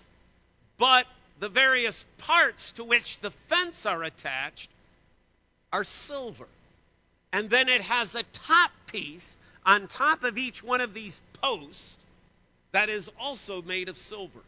but 0.78 1.06
the 1.40 1.50
various 1.50 2.06
parts 2.20 2.74
to 2.74 2.84
which 2.84 3.20
the 3.20 3.32
fence 3.32 3.86
are 3.86 4.04
attached 4.04 4.70
are 5.72 5.84
silver. 5.84 6.48
And 7.32 7.50
then 7.50 7.68
it 7.68 7.82
has 7.82 8.16
a 8.16 8.24
top 8.24 8.72
piece 8.88 9.38
on 9.66 9.88
top 9.88 10.24
of 10.24 10.38
each 10.38 10.64
one 10.64 10.82
of 10.82 10.94
these 10.94 11.22
posts 11.42 11.98
that 12.72 12.90
is 12.90 13.10
also 13.20 13.62
made 13.62 13.90
of 13.90 13.98
silver. 13.98 14.40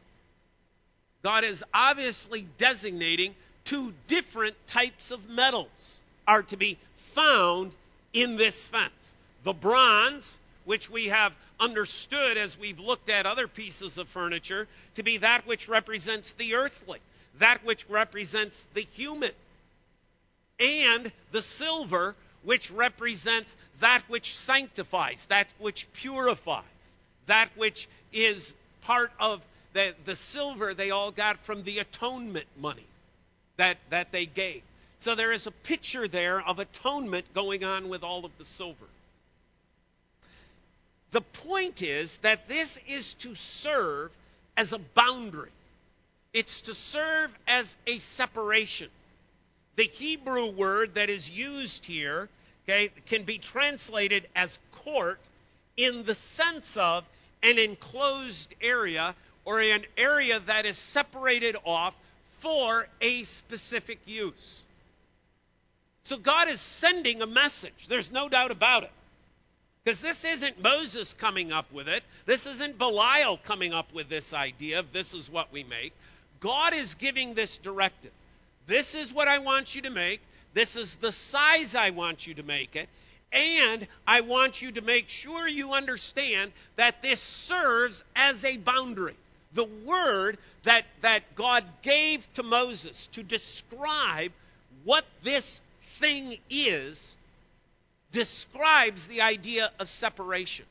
God 1.25 1.43
is 1.43 1.63
obviously 1.73 2.45
designating 2.59 3.33
two 3.63 3.91
different 4.05 4.55
types 4.67 5.09
of 5.09 5.27
metals 5.27 6.03
are 6.27 6.43
to 6.43 6.55
be 6.55 6.77
found 6.97 7.73
in 8.13 8.37
this 8.37 8.67
fence. 8.67 9.15
The 9.43 9.51
bronze, 9.51 10.39
which 10.65 10.87
we 10.87 11.07
have 11.07 11.35
understood 11.59 12.37
as 12.37 12.59
we've 12.59 12.79
looked 12.79 13.09
at 13.09 13.25
other 13.25 13.47
pieces 13.47 13.97
of 13.97 14.07
furniture, 14.07 14.67
to 14.93 15.01
be 15.01 15.17
that 15.17 15.47
which 15.47 15.67
represents 15.67 16.33
the 16.33 16.53
earthly, 16.53 16.99
that 17.39 17.65
which 17.65 17.89
represents 17.89 18.67
the 18.75 18.85
human, 18.93 19.31
and 20.59 21.11
the 21.31 21.41
silver, 21.41 22.13
which 22.43 22.69
represents 22.69 23.57
that 23.79 24.03
which 24.09 24.35
sanctifies, 24.35 25.25
that 25.29 25.47
which 25.57 25.91
purifies, 25.93 26.61
that 27.25 27.49
which 27.55 27.87
is 28.13 28.53
part 28.81 29.11
of 29.19 29.41
the, 29.75 29.93
the 30.05 30.15
silver 30.15 30.73
they 30.73 30.89
all 30.91 31.11
got 31.11 31.37
from 31.41 31.63
the 31.63 31.79
atonement 31.79 32.47
money 32.59 32.87
that, 33.57 33.77
that 33.89 34.11
they 34.13 34.25
gave. 34.25 34.61
So 34.99 35.15
there 35.15 35.33
is 35.33 35.47
a 35.47 35.51
picture 35.51 36.07
there 36.07 36.41
of 36.41 36.59
atonement 36.59 37.33
going 37.33 37.65
on 37.65 37.89
with 37.89 38.01
all 38.01 38.23
of 38.23 38.31
the 38.37 38.45
silver. 38.45 38.85
The 41.11 41.19
point 41.19 41.81
is 41.81 42.17
that 42.19 42.47
this 42.47 42.79
is 42.87 43.15
to 43.15 43.35
serve 43.35 44.11
as 44.55 44.71
a 44.71 44.79
boundary. 44.79 45.51
It's 46.33 46.61
to 46.61 46.73
serve 46.73 47.37
as 47.45 47.75
a 47.85 47.99
separation. 47.99 48.87
The 49.75 49.83
Hebrew 49.83 50.51
word 50.51 50.95
that 50.95 51.09
is 51.09 51.29
used 51.29 51.83
here 51.83 52.29
okay, 52.63 52.91
can 53.07 53.23
be 53.23 53.39
translated 53.39 54.25
as 54.37 54.57
court 54.85 55.19
in 55.75 56.05
the 56.05 56.15
sense 56.15 56.77
of 56.77 57.03
an 57.43 57.57
enclosed 57.59 58.53
area 58.61 59.13
or 59.45 59.59
an 59.59 59.85
area 59.97 60.39
that 60.47 60.65
is 60.65 60.77
separated 60.77 61.55
off 61.65 61.95
for 62.39 62.87
a 62.99 63.23
specific 63.23 63.99
use. 64.05 64.61
So 66.03 66.17
God 66.17 66.49
is 66.49 66.59
sending 66.59 67.21
a 67.21 67.27
message. 67.27 67.87
There's 67.87 68.11
no 68.11 68.29
doubt 68.29 68.51
about 68.51 68.83
it. 68.83 68.91
Because 69.83 70.01
this 70.01 70.25
isn't 70.25 70.61
Moses 70.61 71.13
coming 71.13 71.51
up 71.51 71.71
with 71.71 71.87
it. 71.87 72.03
This 72.25 72.47
isn't 72.47 72.77
Bezalel 72.77 73.41
coming 73.43 73.71
up 73.71 73.93
with 73.93 74.09
this 74.09 74.33
idea 74.33 74.79
of 74.79 74.91
this 74.91 75.13
is 75.13 75.29
what 75.29 75.51
we 75.51 75.63
make. 75.63 75.93
God 76.39 76.73
is 76.73 76.95
giving 76.95 77.33
this 77.33 77.57
directive. 77.57 78.11
This 78.67 78.95
is 78.95 79.13
what 79.13 79.27
I 79.27 79.39
want 79.39 79.75
you 79.75 79.83
to 79.83 79.91
make. 79.91 80.21
This 80.55 80.75
is 80.75 80.95
the 80.95 81.11
size 81.11 81.75
I 81.75 81.91
want 81.91 82.25
you 82.25 82.33
to 82.35 82.43
make 82.43 82.75
it. 82.75 82.89
And 83.31 83.87
I 84.07 84.21
want 84.21 84.61
you 84.61 84.71
to 84.71 84.81
make 84.81 85.09
sure 85.09 85.47
you 85.47 85.73
understand 85.73 86.51
that 86.77 87.01
this 87.01 87.19
serves 87.19 88.03
as 88.15 88.43
a 88.45 88.57
boundary. 88.57 89.15
The 89.55 89.67
word 89.85 90.37
that, 90.63 90.85
that 91.01 91.35
God 91.35 91.63
gave 91.81 92.31
to 92.33 92.43
Moses 92.43 93.07
to 93.13 93.23
describe 93.23 94.31
what 94.83 95.05
this 95.23 95.61
thing 95.81 96.37
is 96.49 97.15
describes 98.11 99.07
the 99.07 99.21
idea 99.21 99.71
of 99.79 99.89
separation. 99.89 100.65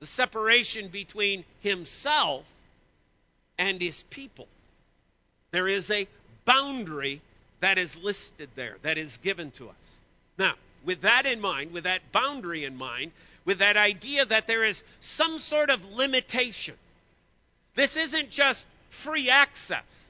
The 0.00 0.06
separation 0.06 0.88
between 0.88 1.44
himself 1.60 2.44
and 3.58 3.80
his 3.80 4.02
people. 4.04 4.48
There 5.50 5.68
is 5.68 5.90
a 5.90 6.06
boundary 6.44 7.20
that 7.60 7.78
is 7.78 7.98
listed 7.98 8.48
there, 8.54 8.76
that 8.82 8.98
is 8.98 9.16
given 9.18 9.50
to 9.52 9.68
us. 9.68 9.96
Now, 10.38 10.54
with 10.84 11.02
that 11.02 11.26
in 11.26 11.40
mind, 11.40 11.72
with 11.72 11.84
that 11.84 12.12
boundary 12.12 12.64
in 12.64 12.76
mind, 12.76 13.12
with 13.44 13.58
that 13.58 13.76
idea 13.76 14.24
that 14.26 14.46
there 14.46 14.64
is 14.64 14.82
some 15.00 15.38
sort 15.38 15.70
of 15.70 15.96
limitation, 15.96 16.74
this 17.76 17.96
isn't 17.96 18.30
just 18.30 18.66
free 18.90 19.30
access. 19.30 20.08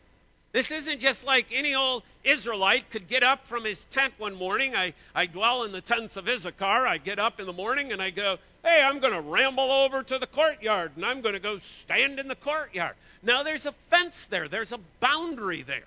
This 0.52 0.70
isn't 0.70 1.00
just 1.00 1.26
like 1.26 1.49
any 1.52 1.75
old 1.75 2.02
Israelite 2.25 2.88
could 2.90 3.08
get 3.08 3.23
up 3.23 3.46
from 3.46 3.64
his 3.64 3.85
tent 3.87 4.14
one 4.16 4.35
morning. 4.35 4.75
I, 4.75 4.94
I 5.14 5.26
dwell 5.26 5.64
in 5.64 5.73
the 5.73 5.82
tents 5.82 6.16
of 6.16 6.26
Issachar. 6.26 6.87
I 6.87 6.96
get 6.96 7.18
up 7.18 7.40
in 7.40 7.46
the 7.46 7.52
morning 7.52 7.92
and 7.92 8.00
I 8.00 8.08
go, 8.08 8.38
hey, 8.64 8.80
I'm 8.82 9.00
going 9.00 9.12
to 9.12 9.20
ramble 9.20 9.70
over 9.70 10.02
to 10.02 10.18
the 10.18 10.26
courtyard 10.26 10.92
and 10.96 11.04
I'm 11.04 11.20
going 11.20 11.35
to 11.35 11.40
go 11.40 11.58
stand 11.58 12.18
in 12.18 12.28
the 12.28 12.37
courtyard. 12.37 12.94
Now 13.23 13.42
there's 13.42 13.66
a 13.66 13.73
fence 13.90 14.25
there, 14.26 14.49
there's 14.49 14.73
a 14.73 14.80
boundary 15.00 15.61
there 15.62 15.85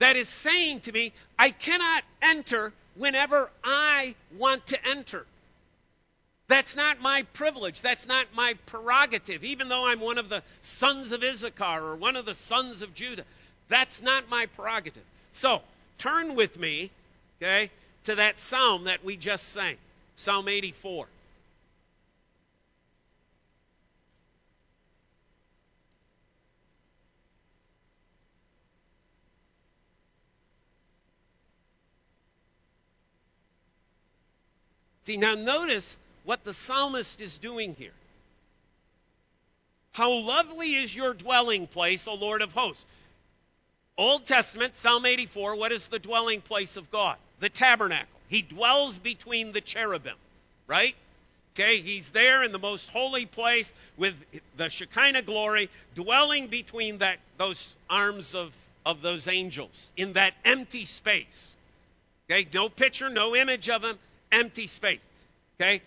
that 0.00 0.16
is 0.16 0.28
saying 0.28 0.80
to 0.80 0.92
me, 0.92 1.12
I 1.38 1.50
cannot 1.50 2.02
enter 2.20 2.72
whenever 2.96 3.48
I 3.64 4.14
want 4.36 4.66
to 4.66 4.88
enter. 4.88 5.24
That's 6.48 6.76
not 6.76 7.00
my 7.00 7.22
privilege. 7.32 7.80
That's 7.80 8.06
not 8.06 8.26
my 8.34 8.54
prerogative. 8.66 9.44
Even 9.44 9.68
though 9.68 9.86
I'm 9.86 10.00
one 10.00 10.18
of 10.18 10.28
the 10.28 10.42
sons 10.60 11.12
of 11.12 11.22
Issachar 11.22 11.82
or 11.82 11.96
one 11.96 12.16
of 12.16 12.26
the 12.26 12.34
sons 12.34 12.82
of 12.82 12.94
Judah, 12.94 13.24
that's 13.68 14.02
not 14.02 14.28
my 14.28 14.46
prerogative. 14.46 15.04
So, 15.30 15.62
turn 15.98 16.34
with 16.34 16.58
me, 16.58 16.90
okay, 17.40 17.70
to 18.04 18.16
that 18.16 18.38
psalm 18.38 18.84
that 18.84 19.04
we 19.04 19.16
just 19.16 19.48
sang, 19.48 19.76
Psalm 20.16 20.48
84. 20.48 21.06
See, 35.04 35.16
now 35.16 35.34
notice 35.34 35.96
what 36.24 36.44
the 36.44 36.54
psalmist 36.54 37.20
is 37.20 37.38
doing 37.38 37.74
here. 37.78 37.92
How 39.92 40.12
lovely 40.12 40.74
is 40.74 40.94
your 40.94 41.14
dwelling 41.14 41.66
place, 41.66 42.08
O 42.08 42.14
Lord 42.14 42.42
of 42.42 42.52
hosts. 42.52 42.86
Old 43.98 44.24
Testament, 44.24 44.74
Psalm 44.74 45.04
84, 45.04 45.56
what 45.56 45.70
is 45.70 45.88
the 45.88 45.98
dwelling 45.98 46.40
place 46.40 46.76
of 46.76 46.90
God? 46.90 47.16
The 47.40 47.50
tabernacle. 47.50 48.08
He 48.28 48.40
dwells 48.40 48.96
between 48.96 49.52
the 49.52 49.60
cherubim, 49.60 50.16
right? 50.66 50.94
Okay, 51.54 51.80
he's 51.80 52.10
there 52.10 52.42
in 52.42 52.52
the 52.52 52.58
most 52.58 52.88
holy 52.88 53.26
place 53.26 53.74
with 53.98 54.14
the 54.56 54.70
Shekinah 54.70 55.22
glory, 55.22 55.68
dwelling 55.94 56.46
between 56.46 56.98
that 56.98 57.18
those 57.36 57.76
arms 57.90 58.34
of, 58.34 58.54
of 58.86 59.02
those 59.02 59.28
angels 59.28 59.92
in 59.98 60.14
that 60.14 60.32
empty 60.46 60.86
space. 60.86 61.54
Okay, 62.30 62.48
no 62.54 62.70
picture, 62.70 63.10
no 63.10 63.36
image 63.36 63.68
of 63.68 63.84
him, 63.84 63.98
empty 64.30 64.66
space. 64.66 65.00
Okay? 65.60 65.82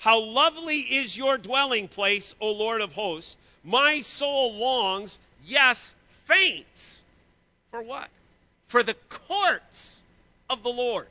How 0.00 0.20
lovely 0.20 0.78
is 0.78 1.16
your 1.16 1.38
dwelling 1.38 1.88
place, 1.88 2.34
O 2.40 2.52
Lord 2.52 2.80
of 2.80 2.92
hosts. 2.92 3.36
My 3.64 4.00
soul 4.00 4.54
longs, 4.54 5.18
yes, 5.44 5.94
faints. 6.26 7.02
For 7.70 7.82
what? 7.82 8.08
For 8.68 8.82
the 8.82 8.94
courts 9.08 10.00
of 10.48 10.62
the 10.62 10.70
Lord. 10.70 11.06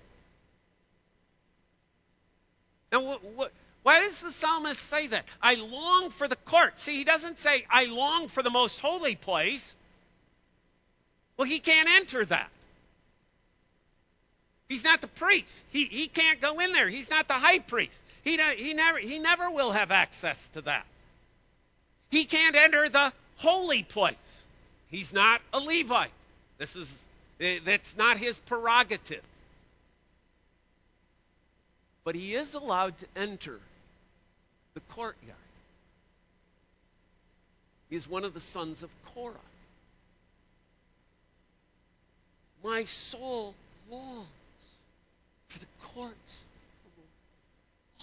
Now, 2.92 3.02
what, 3.02 3.24
what, 3.24 3.52
Why 3.84 4.00
does 4.00 4.22
the 4.22 4.32
psalmist 4.32 4.82
say 4.82 5.08
that? 5.08 5.26
I 5.42 5.56
long 5.56 6.10
for 6.10 6.28
the 6.28 6.38
court. 6.38 6.80
See, 6.80 6.96
he 6.96 7.04
doesn't 7.04 7.38
say, 7.38 7.66
I 7.70 7.86
long 7.86 8.30
for 8.30 8.42
the 8.42 8.50
most 8.50 8.80
holy 8.80 9.16
place. 9.16 9.76
Well, 11.36 11.48
he 11.48 11.60
can't 11.60 11.90
enter 11.90 12.24
that. 12.26 12.50
He's 14.70 14.84
not 14.84 15.02
the 15.02 15.08
priest. 15.08 15.66
He, 15.72 15.86
he 15.86 16.08
can't 16.08 16.42
go 16.42 16.60
in 16.60 16.72
there. 16.74 16.90
He's 16.90 17.10
not 17.10 17.28
the 17.28 17.36
high 17.36 17.60
priest. 17.60 18.02
He, 18.28 18.38
he, 18.58 18.74
never, 18.74 18.98
he 18.98 19.20
never 19.20 19.50
will 19.50 19.72
have 19.72 19.90
access 19.90 20.50
to 20.50 20.62
that. 20.64 20.86
He 22.12 22.26
can't 22.26 22.58
enter 22.58 22.90
the 22.90 23.14
holy 23.38 23.84
place. 23.84 24.46
He's 24.90 25.14
not 25.14 25.40
a 25.54 25.62
Levite. 25.62 26.12
This 26.58 26.76
is 26.76 27.06
that's 27.64 27.96
not 27.96 28.18
his 28.18 28.38
prerogative. 28.40 29.24
But 32.04 32.16
he 32.16 32.36
is 32.36 32.54
allowed 32.54 33.00
to 33.00 33.06
enter 33.16 33.62
the 34.74 34.82
courtyard. 34.90 35.38
He 37.90 37.96
is 37.96 38.10
one 38.10 38.26
of 38.26 38.34
the 38.34 38.42
sons 38.42 38.84
of 38.84 38.90
Korah. 39.14 39.36
My 42.62 42.84
soul 42.84 43.56
longs 43.90 44.28
for 45.48 45.60
the 45.60 45.66
courts. 45.94 46.47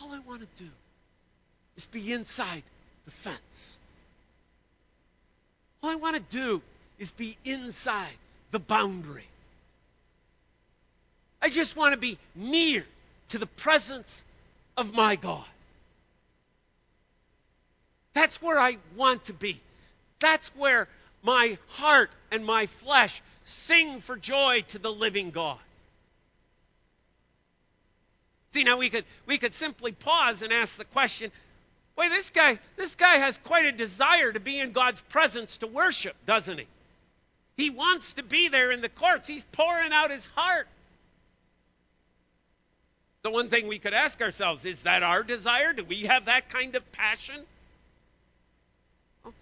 All 0.02 0.12
I 0.12 0.18
want 0.20 0.40
to 0.40 0.62
do 0.62 0.70
is 1.76 1.86
be 1.86 2.12
inside 2.12 2.62
the 3.04 3.10
fence. 3.10 3.78
All 5.82 5.90
I 5.90 5.96
want 5.96 6.16
to 6.16 6.22
do 6.22 6.62
is 6.98 7.12
be 7.12 7.36
inside 7.44 8.12
the 8.50 8.58
boundary. 8.58 9.26
I 11.42 11.50
just 11.50 11.76
want 11.76 11.92
to 11.92 11.98
be 11.98 12.18
near 12.34 12.84
to 13.28 13.38
the 13.38 13.46
presence 13.46 14.24
of 14.76 14.94
my 14.94 15.16
God. 15.16 15.44
That's 18.14 18.40
where 18.40 18.58
I 18.58 18.78
want 18.96 19.24
to 19.24 19.34
be. 19.34 19.60
That's 20.20 20.48
where 20.56 20.88
my 21.22 21.58
heart 21.68 22.10
and 22.30 22.46
my 22.46 22.66
flesh 22.66 23.20
sing 23.44 24.00
for 24.00 24.16
joy 24.16 24.64
to 24.68 24.78
the 24.78 24.92
living 24.92 25.30
God. 25.30 25.58
See, 28.54 28.62
now 28.62 28.76
we 28.76 28.88
could 28.88 29.04
we 29.26 29.38
could 29.38 29.52
simply 29.52 29.90
pause 29.90 30.42
and 30.42 30.52
ask 30.52 30.76
the 30.76 30.84
question, 30.84 31.32
Boy, 31.96 32.08
this 32.08 32.30
guy, 32.30 32.60
this 32.76 32.94
guy 32.94 33.16
has 33.16 33.36
quite 33.38 33.66
a 33.66 33.72
desire 33.72 34.32
to 34.32 34.38
be 34.38 34.60
in 34.60 34.70
God's 34.70 35.00
presence 35.00 35.56
to 35.56 35.66
worship, 35.66 36.14
doesn't 36.24 36.58
he? 36.58 36.66
He 37.56 37.70
wants 37.70 38.12
to 38.12 38.22
be 38.22 38.48
there 38.48 38.70
in 38.70 38.80
the 38.80 38.88
courts. 38.88 39.26
He's 39.26 39.42
pouring 39.42 39.92
out 39.92 40.12
his 40.12 40.24
heart. 40.36 40.68
The 43.22 43.30
one 43.30 43.48
thing 43.48 43.66
we 43.66 43.80
could 43.80 43.92
ask 43.92 44.22
ourselves 44.22 44.64
is 44.64 44.84
that 44.84 45.02
our 45.02 45.24
desire? 45.24 45.72
Do 45.72 45.82
we 45.82 46.02
have 46.02 46.26
that 46.26 46.48
kind 46.48 46.76
of 46.76 46.92
passion? 46.92 47.40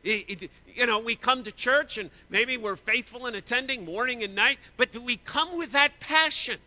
You 0.05 0.87
know, 0.87 1.01
we 1.01 1.17
come 1.17 1.45
to 1.45 1.53
church 1.53 1.99
and 1.99 2.09
maybe 2.31 2.57
we're 2.57 2.77
faithful 2.77 3.27
in 3.27 3.35
attending 3.35 3.85
morning 3.85 4.23
and 4.23 4.35
night, 4.35 4.59
but 4.79 4.91
do 4.91 5.03
we 5.03 5.19
come 5.19 5.59
with 5.59 5.73
that 5.73 6.01
passion? 6.01 6.59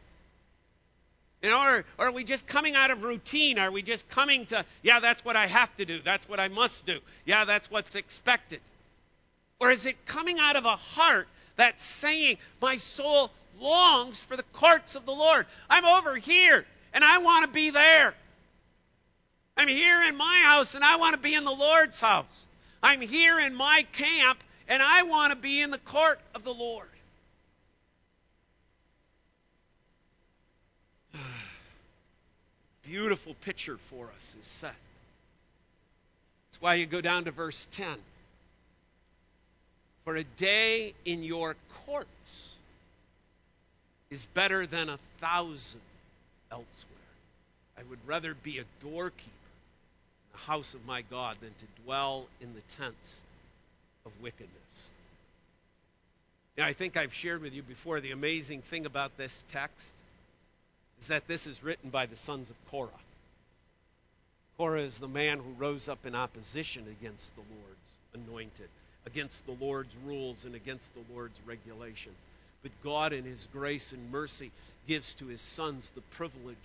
You 1.41 1.49
know, 1.49 1.61
or, 1.61 1.85
are 1.99 2.11
we 2.11 2.23
just 2.23 2.47
coming 2.47 2.75
out 2.75 2.91
of 2.91 3.03
routine? 3.03 3.59
Are 3.59 3.71
we 3.71 3.81
just 3.81 4.07
coming 4.09 4.45
to, 4.47 4.65
yeah, 4.81 4.99
that's 4.99 5.23
what 5.23 5.35
I 5.35 5.47
have 5.47 5.75
to 5.77 5.85
do. 5.85 5.99
That's 6.03 6.27
what 6.27 6.39
I 6.39 6.47
must 6.47 6.85
do. 6.85 6.99
Yeah, 7.25 7.45
that's 7.45 7.69
what's 7.69 7.95
expected. 7.95 8.61
Or 9.59 9.71
is 9.71 9.85
it 9.85 10.05
coming 10.05 10.39
out 10.39 10.55
of 10.55 10.65
a 10.65 10.75
heart 10.75 11.27
that's 11.55 11.83
saying, 11.83 12.37
my 12.61 12.77
soul 12.77 13.31
longs 13.59 14.23
for 14.23 14.35
the 14.35 14.43
courts 14.53 14.95
of 14.95 15.05
the 15.05 15.13
Lord? 15.13 15.45
I'm 15.69 15.85
over 15.85 16.15
here 16.15 16.65
and 16.93 17.03
I 17.03 17.19
want 17.19 17.45
to 17.45 17.51
be 17.51 17.69
there. 17.69 18.13
I'm 19.57 19.67
here 19.67 20.01
in 20.03 20.17
my 20.17 20.41
house 20.43 20.75
and 20.75 20.83
I 20.83 20.97
want 20.97 21.15
to 21.15 21.21
be 21.21 21.33
in 21.33 21.45
the 21.45 21.51
Lord's 21.51 21.99
house. 21.99 22.45
I'm 22.81 23.01
here 23.01 23.39
in 23.39 23.55
my 23.55 23.85
camp 23.93 24.43
and 24.67 24.81
I 24.81 25.03
want 25.03 25.31
to 25.31 25.37
be 25.37 25.61
in 25.61 25.71
the 25.71 25.77
court 25.77 26.19
of 26.33 26.43
the 26.43 26.53
Lord. 26.53 26.87
Beautiful 32.87 33.33
picture 33.41 33.77
for 33.89 34.07
us 34.15 34.35
is 34.39 34.45
set. 34.45 34.75
That's 36.49 36.61
why 36.61 36.75
you 36.75 36.85
go 36.85 37.01
down 37.01 37.25
to 37.25 37.31
verse 37.31 37.67
10. 37.71 37.87
For 40.05 40.15
a 40.15 40.23
day 40.23 40.93
in 41.03 41.23
your 41.23 41.55
courts 41.85 42.55
is 44.11 44.25
better 44.27 44.65
than 44.65 44.89
a 44.89 44.97
thousand 45.19 45.81
elsewhere. 46.51 46.95
I 47.77 47.81
would 47.89 47.99
rather 48.05 48.33
be 48.35 48.59
a 48.59 48.63
doorkeeper 48.81 49.21
in 49.27 50.39
the 50.39 50.45
house 50.45 50.73
of 50.75 50.85
my 50.85 51.01
God 51.01 51.37
than 51.41 51.49
to 51.49 51.83
dwell 51.83 52.27
in 52.39 52.53
the 52.53 52.61
tents 52.77 53.21
of 54.05 54.11
wickedness. 54.21 54.91
Now, 56.57 56.65
I 56.65 56.73
think 56.73 56.95
I've 56.95 57.13
shared 57.13 57.41
with 57.41 57.53
you 57.53 57.63
before 57.63 57.99
the 57.99 58.11
amazing 58.11 58.61
thing 58.61 58.85
about 58.85 59.17
this 59.17 59.43
text 59.51 59.91
is 60.99 61.07
that 61.07 61.27
this 61.27 61.47
is 61.47 61.63
written 61.63 61.89
by 61.89 62.05
the 62.05 62.15
sons 62.15 62.49
of 62.49 62.55
Korah. 62.71 62.89
Korah 64.57 64.81
is 64.81 64.97
the 64.97 65.07
man 65.07 65.39
who 65.39 65.51
rose 65.57 65.89
up 65.89 66.05
in 66.05 66.15
opposition 66.15 66.85
against 66.99 67.35
the 67.35 67.41
Lord's 67.41 68.29
anointed, 68.29 68.69
against 69.05 69.45
the 69.45 69.51
Lord's 69.59 69.93
rules, 70.05 70.45
and 70.45 70.55
against 70.55 70.93
the 70.93 71.13
Lord's 71.13 71.37
regulations. 71.45 72.15
But 72.63 72.71
God, 72.83 73.13
in 73.13 73.25
His 73.25 73.47
grace 73.51 73.91
and 73.91 74.11
mercy, 74.11 74.51
gives 74.87 75.13
to 75.15 75.27
His 75.27 75.41
sons 75.41 75.91
the 75.93 76.01
privilege, 76.01 76.55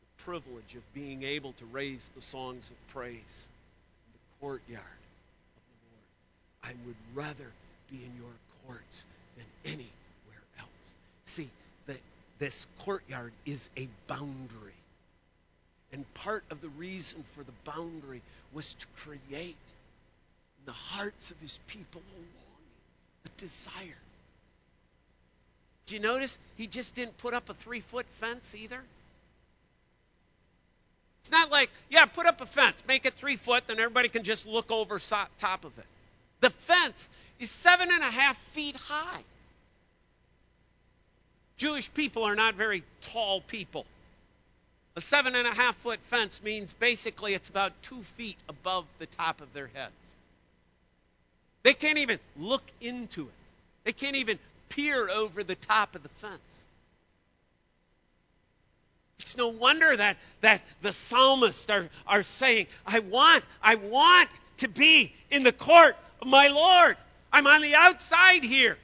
the 0.00 0.24
privilege 0.24 0.74
of 0.74 0.94
being 0.94 1.22
able 1.22 1.52
to 1.54 1.64
raise 1.66 2.10
the 2.14 2.22
songs 2.22 2.70
of 2.70 2.94
praise 2.94 3.14
in 3.16 4.12
the 4.12 4.40
courtyard 4.40 5.00
of 5.56 5.62
the 5.68 5.88
Lord. 5.92 6.64
I 6.64 6.72
would 6.86 6.96
rather 7.14 7.52
be 7.90 7.96
in 7.96 8.12
your 8.16 8.32
courts 8.66 9.04
than 9.36 9.46
anywhere 9.64 10.42
else. 10.58 10.94
See, 11.26 11.50
this 12.38 12.66
courtyard 12.80 13.32
is 13.46 13.68
a 13.76 13.88
boundary. 14.06 14.72
And 15.92 16.04
part 16.14 16.44
of 16.50 16.60
the 16.60 16.68
reason 16.70 17.22
for 17.34 17.44
the 17.44 17.52
boundary 17.70 18.22
was 18.52 18.74
to 18.74 18.86
create 18.98 19.56
in 20.58 20.66
the 20.66 20.72
hearts 20.72 21.30
of 21.30 21.38
his 21.40 21.58
people 21.66 22.00
a 22.00 22.16
longing, 22.16 22.28
a 23.26 23.40
desire. 23.40 23.98
Do 25.86 25.94
you 25.94 26.00
notice 26.00 26.38
he 26.56 26.66
just 26.66 26.94
didn't 26.94 27.18
put 27.18 27.34
up 27.34 27.50
a 27.50 27.54
three 27.54 27.80
foot 27.80 28.06
fence 28.20 28.54
either? 28.54 28.80
It's 31.22 31.30
not 31.30 31.50
like, 31.50 31.70
yeah, 31.90 32.06
put 32.06 32.26
up 32.26 32.40
a 32.40 32.46
fence, 32.46 32.82
make 32.88 33.06
it 33.06 33.14
three 33.14 33.36
foot, 33.36 33.64
then 33.68 33.78
everybody 33.78 34.08
can 34.08 34.24
just 34.24 34.46
look 34.46 34.72
over 34.72 34.98
top 35.38 35.64
of 35.64 35.78
it. 35.78 35.86
The 36.40 36.50
fence 36.50 37.08
is 37.38 37.50
seven 37.50 37.90
and 37.92 38.02
a 38.02 38.10
half 38.10 38.36
feet 38.52 38.76
high. 38.76 39.22
Jewish 41.62 41.94
people 41.94 42.24
are 42.24 42.34
not 42.34 42.56
very 42.56 42.82
tall 43.02 43.40
people. 43.40 43.86
A 44.96 45.00
seven 45.00 45.36
and 45.36 45.46
a 45.46 45.54
half 45.54 45.76
foot 45.76 46.00
fence 46.00 46.42
means 46.42 46.72
basically 46.72 47.34
it's 47.34 47.48
about 47.48 47.72
two 47.82 48.02
feet 48.16 48.36
above 48.48 48.84
the 48.98 49.06
top 49.06 49.40
of 49.40 49.52
their 49.52 49.68
heads. 49.72 49.92
They 51.62 51.74
can't 51.74 51.98
even 51.98 52.18
look 52.36 52.64
into 52.80 53.22
it, 53.22 53.34
they 53.84 53.92
can't 53.92 54.16
even 54.16 54.40
peer 54.70 55.08
over 55.08 55.44
the 55.44 55.54
top 55.54 55.94
of 55.94 56.02
the 56.02 56.08
fence. 56.08 56.64
It's 59.20 59.36
no 59.36 59.46
wonder 59.46 59.96
that, 59.96 60.16
that 60.40 60.62
the 60.80 60.92
psalmists 60.92 61.70
are, 61.70 61.88
are 62.08 62.24
saying, 62.24 62.66
I 62.84 62.98
want, 62.98 63.44
I 63.62 63.76
want 63.76 64.30
to 64.56 64.68
be 64.68 65.14
in 65.30 65.44
the 65.44 65.52
court 65.52 65.94
of 66.20 66.26
my 66.26 66.48
Lord. 66.48 66.96
I'm 67.32 67.46
on 67.46 67.62
the 67.62 67.76
outside 67.76 68.42
here. 68.42 68.76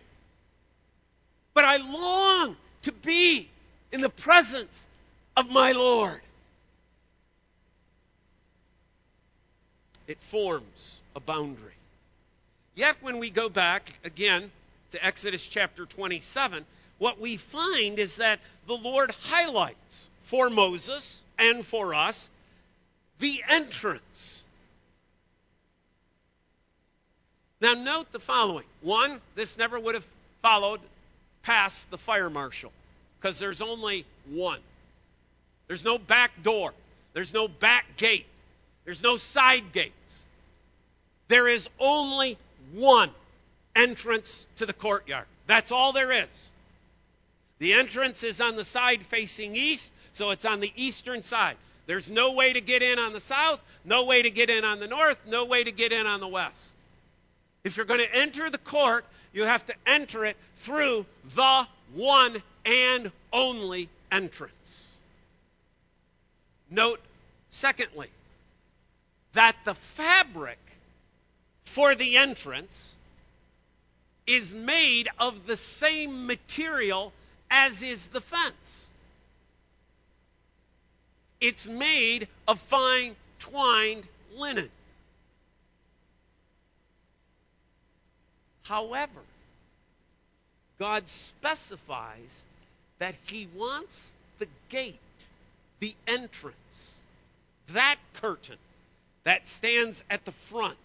But 1.55 1.65
I 1.65 1.79
long 1.79 2.57
to 2.83 2.93
be 2.93 3.49
in 3.93 4.01
the 4.01 4.09
presence 4.09 4.85
of 5.37 5.51
my 5.51 5.73
Lord. 5.73 6.21
It 10.07 10.19
forms 10.21 11.01
a 11.15 11.21
boundary. 11.21 11.73
Yet, 12.75 12.97
when 13.03 13.19
we 13.19 13.31
go 13.31 13.49
back 13.49 13.93
again 14.05 14.51
to 14.93 15.05
Exodus 15.05 15.47
chapter 15.47 15.85
27, 15.85 16.65
what 16.99 17.21
we 17.21 17.37
find 17.37 17.99
is 17.99 18.17
that 18.17 18.41
the 18.67 18.77
Lord 18.77 19.11
highlights 19.23 20.11
for 20.23 20.49
Moses 20.51 21.23
and 21.39 21.65
for 21.65 21.95
us 21.95 22.31
the 23.19 23.43
entrance. 23.49 24.45
Now, 27.61 27.75
note 27.75 28.13
the 28.13 28.21
following. 28.21 28.65
One, 28.81 29.21
this 29.35 29.59
never 29.59 29.79
would 29.79 29.95
have 29.95 30.07
followed 30.43 30.81
past 31.49 31.91
the 31.91 31.97
fire 31.97 32.29
marshal 32.29 32.71
because 33.19 33.39
there's 33.39 33.63
only 33.63 34.05
one. 34.31 34.61
There's 35.67 35.83
no 35.83 35.97
back 35.97 36.43
door, 36.43 36.75
there's 37.15 37.33
no 37.33 37.49
back 37.49 37.97
gate, 37.97 38.27
there's 38.85 39.03
no 39.03 39.17
side 39.17 39.73
gates. 39.73 40.23
There 41.29 41.49
is 41.49 41.67
only 41.81 42.37
one 42.75 43.11
entrance 43.75 44.47
to 44.57 44.67
the 44.67 44.75
courtyard. 44.75 45.25
That's 45.47 45.73
all 45.73 45.95
there 45.95 46.13
is. 46.13 46.51
The 47.61 47.73
entrance 47.73 48.25
is 48.25 48.43
on 48.43 48.57
the 48.57 48.65
side 48.65 49.07
facing 49.07 49.57
east, 49.57 49.91
so 50.13 50.33
it's 50.33 50.45
on 50.45 50.61
the 50.61 50.73
eastern 50.77 51.23
side. 51.23 51.57
There's 51.87 52.11
no 52.11 52.35
way 52.35 52.53
to 52.53 52.61
get 52.61 52.83
in 52.83 52.99
on 52.99 53.15
the 53.15 53.21
south, 53.21 53.59
no 53.87 54.05
way 54.05 54.21
to 54.21 54.31
get 54.31 54.51
in 54.51 54.65
on 54.65 54.81
the 54.81 54.87
north, 54.87 55.17
no 55.27 55.47
way 55.47 55.65
to 55.65 55.73
get 55.73 55.93
in 55.93 56.07
on 56.07 56.21
the 56.21 56.29
west. 56.29 56.75
If 57.65 57.79
you're 57.79 57.87
going 57.87 58.01
to 58.01 58.15
enter 58.15 58.51
the 58.51 58.59
court, 58.59 59.07
you 59.39 59.45
have 59.45 59.65
to 59.67 59.75
enter 59.87 60.25
it 60.25 60.37
through 60.57 61.07
the 61.37 61.67
one 61.95 62.43
and 62.67 63.13
only 63.33 63.89
entrance. 64.11 64.97
Note, 66.69 67.01
secondly, 67.49 68.11
that 69.35 69.55
the 69.65 69.75
fabric 69.75 70.59
for 71.65 71.95
the 71.95 72.17
entrance 72.17 72.97
is 74.27 74.53
made 74.53 75.09
of 75.21 75.47
the 75.47 75.57
same 75.57 76.27
material 76.27 77.13
as 77.49 77.81
is 77.81 78.09
the 78.09 78.21
fence. 78.21 78.89
It's 81.41 81.69
made 81.69 82.27
of 82.49 82.59
fine 82.59 83.15
twined 83.39 84.03
linen. 84.37 84.69
However, 88.69 89.21
God 90.79 91.09
specifies 91.09 92.45
that 92.99 93.15
He 93.27 93.49
wants 93.57 94.13
the 94.39 94.47
gate, 94.69 94.99
the 95.81 95.95
entrance, 96.07 97.01
that 97.69 97.97
curtain 98.15 98.59
that 99.25 99.47
stands 99.47 100.05
at 100.11 100.25
the 100.27 100.33
front. 100.33 100.77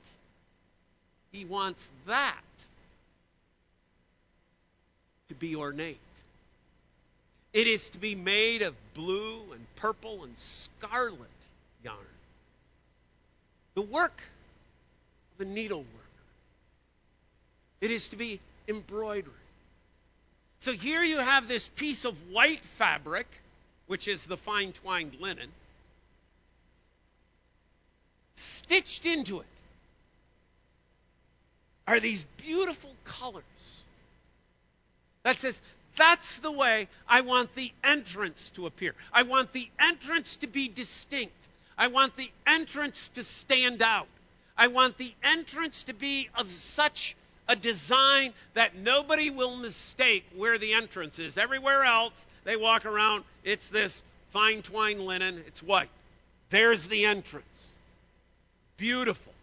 He 1.33 1.43
wants 1.43 1.91
that 2.07 2.41
to 5.27 5.33
be 5.33 5.55
ornate. 5.55 5.97
It 7.51 7.67
is 7.67 7.89
to 7.91 7.97
be 7.97 8.15
made 8.15 8.61
of 8.61 8.75
blue 8.93 9.41
and 9.51 9.75
purple 9.75 10.23
and 10.23 10.37
scarlet 10.37 11.19
yarn. 11.83 11.97
The 13.75 13.81
work 13.81 14.21
of 15.37 15.47
a 15.47 15.49
needleworker. 15.49 16.02
It 17.83 17.91
is 17.91 18.07
to 18.09 18.15
be 18.15 18.39
embroidery. 18.69 19.33
So 20.61 20.71
here 20.71 21.03
you 21.03 21.17
have 21.17 21.49
this 21.49 21.67
piece 21.67 22.05
of 22.05 22.15
white 22.31 22.61
fabric, 22.61 23.27
which 23.87 24.07
is 24.07 24.25
the 24.25 24.37
fine 24.37 24.71
twined 24.71 25.17
linen, 25.19 25.49
stitched 28.35 29.05
into 29.05 29.41
it 29.41 29.45
are 31.85 31.99
these 31.99 32.23
beautiful 32.37 32.95
colors. 33.03 33.83
That 35.23 35.37
says, 35.37 35.61
that's 35.97 36.39
the 36.39 36.53
way 36.53 36.87
I 37.05 37.19
want 37.19 37.53
the 37.53 37.69
entrance 37.83 38.51
to 38.51 38.65
appear. 38.65 38.95
I 39.11 39.23
want 39.23 39.51
the 39.51 39.67
entrance 39.77 40.37
to 40.37 40.47
be 40.47 40.69
distinct. 40.69 41.35
I 41.77 41.87
want 41.87 42.15
the 42.15 42.31
entrance 42.47 43.09
to 43.09 43.23
stand 43.23 43.81
out. 43.81 44.07
I 44.57 44.67
want 44.67 44.97
the 44.97 45.13
entrance 45.21 45.83
to 45.83 45.93
be 45.93 46.29
of 46.37 46.49
such 46.49 47.17
a 47.47 47.55
design 47.55 48.33
that 48.53 48.75
nobody 48.75 49.29
will 49.29 49.57
mistake 49.57 50.25
where 50.35 50.57
the 50.57 50.73
entrance 50.73 51.19
is. 51.19 51.37
Everywhere 51.37 51.83
else, 51.83 52.25
they 52.45 52.55
walk 52.55 52.85
around, 52.85 53.23
it's 53.43 53.67
this 53.69 54.03
fine 54.29 54.61
twined 54.61 55.01
linen, 55.01 55.43
it's 55.47 55.61
white. 55.61 55.89
There's 56.49 56.87
the 56.87 57.05
entrance. 57.05 57.71
Beautiful 58.77 59.33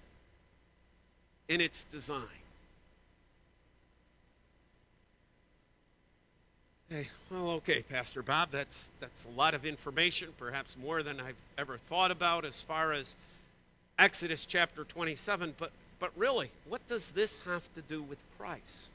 in 1.48 1.60
its 1.60 1.84
design. 1.84 2.22
Hey, 6.88 7.08
well, 7.30 7.50
okay, 7.50 7.82
Pastor 7.82 8.20
Bob, 8.20 8.50
that's 8.50 8.90
that's 8.98 9.24
a 9.24 9.38
lot 9.38 9.54
of 9.54 9.64
information, 9.64 10.30
perhaps 10.38 10.76
more 10.76 11.04
than 11.04 11.20
I've 11.20 11.36
ever 11.56 11.78
thought 11.88 12.10
about 12.10 12.44
as 12.44 12.60
far 12.62 12.92
as 12.92 13.14
Exodus 13.96 14.44
chapter 14.44 14.82
27, 14.82 15.54
but 15.56 15.70
but 16.00 16.10
really, 16.16 16.50
what 16.68 16.86
does 16.88 17.10
this 17.12 17.38
have 17.46 17.62
to 17.74 17.82
do 17.82 18.02
with 18.02 18.18
Christ? 18.38 18.88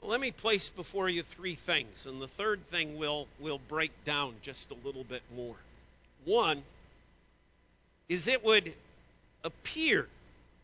Well, 0.00 0.10
let 0.10 0.20
me 0.20 0.30
place 0.30 0.68
before 0.68 1.08
you 1.08 1.22
three 1.22 1.54
things, 1.54 2.06
and 2.06 2.20
the 2.20 2.28
third 2.28 2.60
thing 2.70 2.98
will 2.98 3.26
will 3.38 3.60
break 3.68 3.92
down 4.04 4.34
just 4.42 4.70
a 4.70 4.86
little 4.86 5.04
bit 5.04 5.22
more. 5.34 5.56
One 6.24 6.62
is 8.08 8.26
it 8.26 8.44
would 8.44 8.72
appear 9.44 10.06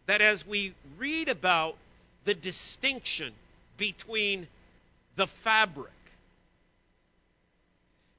that 0.07 0.21
as 0.21 0.47
we 0.47 0.75
read 0.99 1.29
about 1.29 1.77
the 2.25 2.35
distinction 2.35 3.33
between 3.77 4.47
the 5.17 5.27
fabric. 5.27 5.91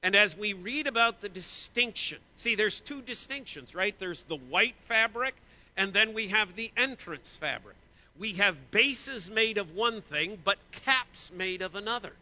And 0.02 0.14
as 0.14 0.36
we 0.36 0.52
read 0.52 0.86
about 0.86 1.20
the 1.20 1.28
distinction, 1.28 2.18
see, 2.36 2.54
there's 2.54 2.80
two 2.80 3.02
distinctions, 3.02 3.74
right? 3.74 3.94
There's 3.98 4.22
the 4.24 4.36
white 4.36 4.76
fabric, 4.84 5.34
and 5.78 5.92
then 5.92 6.12
we 6.12 6.26
have 6.26 6.56
the 6.56 6.70
entrance 6.76 7.36
fabric. 7.36 7.76
We 8.18 8.32
have 8.34 8.72
bases 8.72 9.30
made 9.30 9.58
of 9.58 9.76
one 9.76 10.02
thing, 10.02 10.36
but 10.44 10.58
caps 10.84 11.30
made 11.32 11.62
of 11.62 11.76
another. 11.76 12.12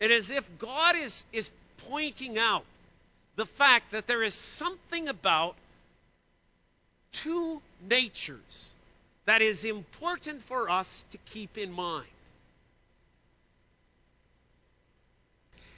And 0.00 0.10
as 0.10 0.30
if 0.30 0.58
God 0.58 0.96
is, 0.96 1.26
is 1.34 1.52
pointing 1.90 2.38
out 2.38 2.64
the 3.36 3.44
fact 3.44 3.90
that 3.90 4.06
there 4.06 4.22
is 4.22 4.32
something 4.32 5.08
about 5.08 5.54
two 7.12 7.60
natures 7.88 8.72
that 9.26 9.42
is 9.42 9.64
important 9.64 10.42
for 10.42 10.70
us 10.70 11.04
to 11.10 11.18
keep 11.18 11.58
in 11.58 11.70
mind. 11.70 12.06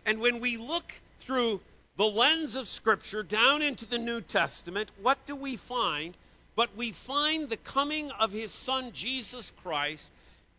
And 0.07 0.21
when 0.21 0.39
we 0.39 0.59
look 0.59 0.93
through 1.21 1.61
the 1.97 2.07
lens 2.07 2.55
of 2.55 2.69
Scripture 2.69 3.25
down 3.25 3.63
into 3.63 3.85
the 3.85 3.99
New 3.99 4.21
Testament, 4.21 4.93
what 5.03 5.25
do 5.27 5.35
we 5.35 5.57
find? 5.57 6.15
But 6.55 6.77
we 6.77 6.93
find 6.93 7.49
the 7.49 7.57
coming 7.57 8.11
of 8.13 8.33
his 8.33 8.53
Son 8.53 8.93
Jesus 8.93 9.53
Christ 9.63 10.11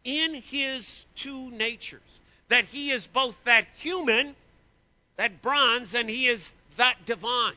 in 0.04 0.34
his 0.34 1.06
two 1.16 1.52
natures. 1.52 2.22
That 2.50 2.66
he 2.66 2.92
is 2.92 3.08
both 3.08 3.42
that 3.46 3.66
human, 3.78 4.36
that 5.18 5.42
bronze, 5.42 5.96
and 5.96 6.10
he 6.10 6.28
is 6.28 6.54
that 6.78 7.06
divine. 7.06 7.54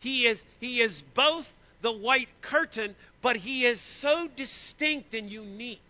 He 0.00 0.26
is, 0.26 0.42
he 0.60 0.80
is 0.80 1.02
both 1.14 1.52
the 1.82 1.92
white 1.92 2.28
curtain, 2.40 2.94
but 3.20 3.36
he 3.36 3.64
is 3.64 3.80
so 3.80 4.28
distinct 4.36 5.14
and 5.14 5.30
unique. 5.30 5.80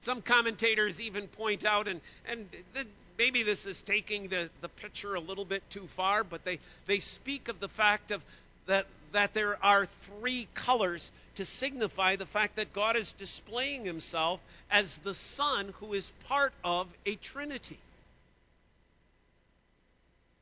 Some 0.00 0.20
commentators 0.20 1.00
even 1.00 1.28
point 1.28 1.64
out, 1.64 1.88
and, 1.88 2.00
and 2.28 2.46
the, 2.74 2.86
maybe 3.18 3.42
this 3.42 3.66
is 3.66 3.82
taking 3.82 4.28
the, 4.28 4.50
the 4.60 4.68
picture 4.68 5.14
a 5.14 5.20
little 5.20 5.44
bit 5.44 5.62
too 5.70 5.86
far, 5.96 6.24
but 6.24 6.44
they, 6.44 6.58
they 6.86 6.98
speak 6.98 7.48
of 7.48 7.60
the 7.60 7.68
fact 7.68 8.10
of 8.10 8.22
that, 8.66 8.86
that 9.14 9.34
there 9.34 9.56
are 9.64 9.86
three 9.86 10.46
colors 10.54 11.10
to 11.36 11.44
signify 11.44 12.16
the 12.16 12.26
fact 12.26 12.56
that 12.56 12.72
God 12.72 12.96
is 12.96 13.12
displaying 13.14 13.84
himself 13.84 14.40
as 14.70 14.98
the 14.98 15.14
Son 15.14 15.72
who 15.80 15.94
is 15.94 16.12
part 16.28 16.52
of 16.62 16.86
a 17.06 17.16
Trinity. 17.16 17.78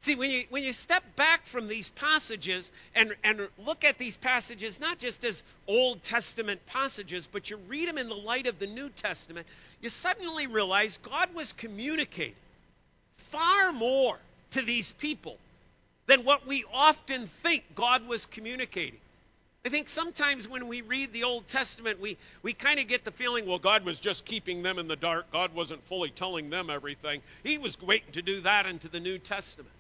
See, 0.03 0.17
when 0.17 0.31
you, 0.31 0.45
when 0.51 0.65
you 0.65 0.73
step 0.73 1.05
back 1.15 1.47
from 1.47 1.69
these 1.69 1.89
passages 1.91 2.73
and, 2.95 3.15
and 3.23 3.49
look 3.65 3.85
at 3.85 3.99
these 3.99 4.17
passages 4.17 4.81
not 4.81 4.99
just 4.99 5.25
as 5.25 5.45
Old 5.69 6.03
Testament 6.03 6.61
passages, 6.67 7.29
but 7.31 7.51
you 7.51 7.59
read 7.69 7.89
them 7.89 7.99
in 7.99 8.09
the 8.09 8.17
light 8.17 8.49
of 8.49 8.59
the 8.59 8.67
New 8.67 8.89
Testament, 8.89 9.47
you 9.81 9.91
suddenly 9.91 10.49
realize 10.49 10.99
God 10.99 11.33
was 11.35 11.53
communicating 11.53 12.35
far 13.17 13.71
more 13.71 14.19
to 14.51 14.63
these 14.63 14.91
people 14.93 15.39
than 16.13 16.25
what 16.25 16.47
we 16.47 16.63
often 16.75 17.27
think 17.27 17.65
God 17.75 18.07
was 18.07 18.27
communicating. 18.27 19.01
I 19.65 19.71
think 19.71 19.89
sometimes 19.89 20.47
when 20.47 20.69
we 20.69 20.83
read 20.83 21.11
the 21.15 21.25
Old 21.25 21.49
Testament, 21.49 22.03
we, 22.03 22.19
we 22.43 22.53
kind 22.53 22.79
of 22.79 22.87
get 22.87 23.07
the 23.07 23.11
feeling, 23.11 23.47
well, 23.47 23.59
God 23.59 23.87
was 23.87 23.99
just 23.99 24.27
keeping 24.27 24.63
them 24.63 24.79
in 24.79 24.89
the 24.89 24.97
dark. 24.97 25.33
God 25.33 25.55
wasn't 25.55 25.83
fully 25.85 26.11
telling 26.11 26.51
them 26.51 26.69
everything. 26.69 27.23
He 27.45 27.57
was 27.57 27.81
waiting 27.81 28.13
to 28.13 28.21
do 28.21 28.43
that 28.43 28.67
into 28.67 28.89
the 28.89 29.01
New 29.01 29.17
Testament. 29.17 29.71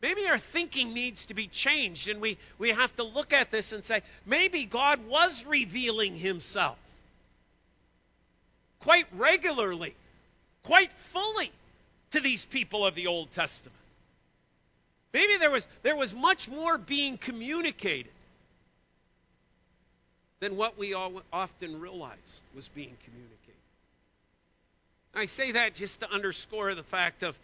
Maybe 0.00 0.26
our 0.26 0.38
thinking 0.38 0.94
needs 0.94 1.26
to 1.26 1.34
be 1.34 1.48
changed, 1.48 2.08
and 2.08 2.22
we, 2.22 2.38
we 2.56 2.70
have 2.70 2.96
to 2.96 3.02
look 3.02 3.34
at 3.34 3.50
this 3.50 3.72
and 3.72 3.84
say, 3.84 4.00
maybe 4.24 4.64
God 4.64 5.06
was 5.06 5.44
revealing 5.44 6.16
himself 6.16 6.78
quite 8.78 9.06
regularly, 9.12 9.94
quite 10.62 10.92
fully 10.92 11.52
to 12.12 12.20
these 12.20 12.46
people 12.46 12.86
of 12.86 12.94
the 12.94 13.08
Old 13.08 13.30
Testament. 13.32 13.74
Maybe 15.12 15.36
there 15.38 15.50
was, 15.50 15.66
there 15.82 15.96
was 15.96 16.14
much 16.14 16.48
more 16.48 16.76
being 16.78 17.16
communicated 17.16 18.12
than 20.40 20.56
what 20.56 20.78
we 20.78 20.94
all 20.94 21.22
often 21.32 21.80
realize 21.80 22.40
was 22.54 22.68
being 22.68 22.96
communicated. 23.04 23.38
I 25.14 25.26
say 25.26 25.52
that 25.52 25.74
just 25.74 26.00
to 26.00 26.10
underscore 26.10 26.74
the 26.74 26.82
fact 26.82 27.22
of, 27.22 27.36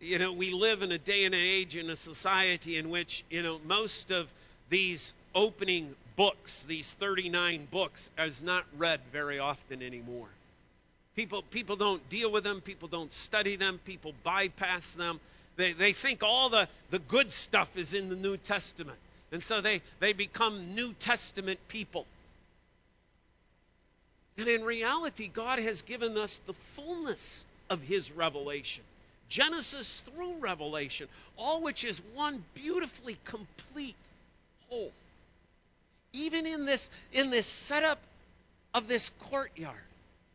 you 0.00 0.18
know, 0.18 0.32
we 0.32 0.52
live 0.52 0.82
in 0.82 0.92
a 0.92 0.98
day 0.98 1.24
and 1.24 1.34
an 1.34 1.40
age 1.40 1.76
in 1.76 1.88
a 1.88 1.96
society 1.96 2.76
in 2.76 2.90
which, 2.90 3.24
you 3.30 3.42
know, 3.42 3.60
most 3.64 4.10
of 4.10 4.28
these 4.68 5.14
opening 5.34 5.94
books, 6.16 6.64
these 6.64 6.92
39 6.94 7.68
books, 7.70 8.10
is 8.18 8.42
not 8.42 8.64
read 8.76 9.00
very 9.12 9.38
often 9.38 9.82
anymore. 9.82 10.28
People, 11.16 11.42
people 11.42 11.76
don't 11.76 12.06
deal 12.08 12.30
with 12.30 12.42
them, 12.44 12.60
people 12.60 12.88
don't 12.88 13.12
study 13.12 13.56
them, 13.56 13.78
people 13.84 14.12
bypass 14.24 14.92
them. 14.92 15.20
They, 15.56 15.72
they 15.72 15.92
think 15.92 16.22
all 16.22 16.50
the, 16.50 16.68
the 16.90 16.98
good 16.98 17.30
stuff 17.30 17.76
is 17.76 17.94
in 17.94 18.08
the 18.08 18.16
New 18.16 18.36
Testament. 18.36 18.98
And 19.32 19.42
so 19.42 19.60
they, 19.60 19.82
they 20.00 20.12
become 20.12 20.74
New 20.74 20.92
Testament 20.94 21.58
people. 21.68 22.06
And 24.36 24.48
in 24.48 24.64
reality, 24.64 25.28
God 25.28 25.58
has 25.60 25.82
given 25.82 26.16
us 26.16 26.38
the 26.46 26.54
fullness 26.54 27.44
of 27.70 27.82
His 27.82 28.10
revelation. 28.10 28.82
Genesis 29.28 30.00
through 30.02 30.36
Revelation, 30.38 31.08
all 31.36 31.62
which 31.62 31.84
is 31.84 32.00
one 32.14 32.44
beautifully 32.54 33.16
complete 33.24 33.96
whole. 34.68 34.92
Even 36.12 36.46
in 36.46 36.64
this, 36.64 36.90
in 37.12 37.30
this 37.30 37.46
setup 37.46 37.98
of 38.74 38.86
this 38.86 39.10
courtyard, 39.20 39.74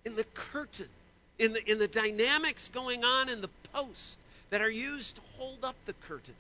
in 0.05 0.15
the 0.15 0.23
curtain, 0.33 0.89
in 1.37 1.53
the, 1.53 1.71
in 1.71 1.77
the 1.77 1.87
dynamics 1.87 2.69
going 2.69 3.03
on 3.03 3.29
in 3.29 3.41
the 3.41 3.49
posts 3.73 4.17
that 4.49 4.61
are 4.61 4.69
used 4.69 5.15
to 5.15 5.21
hold 5.37 5.63
up 5.63 5.75
the 5.85 5.93
curtain, 6.07 6.35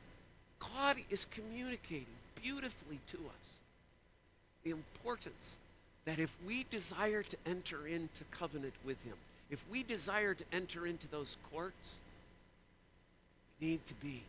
God 0.75 0.97
is 1.09 1.25
communicating 1.31 2.05
beautifully 2.41 2.99
to 3.07 3.17
us 3.17 3.53
the 4.63 4.71
importance 4.71 5.57
that 6.05 6.19
if 6.19 6.33
we 6.45 6.65
desire 6.69 7.23
to 7.23 7.37
enter 7.45 7.87
into 7.87 8.23
covenant 8.31 8.73
with 8.85 9.01
Him, 9.03 9.15
if 9.49 9.63
we 9.71 9.83
desire 9.83 10.33
to 10.33 10.43
enter 10.51 10.85
into 10.85 11.07
those 11.07 11.37
courts, 11.51 11.99
we 13.59 13.67
need 13.67 13.85
to 13.87 13.93
be 13.95 14.21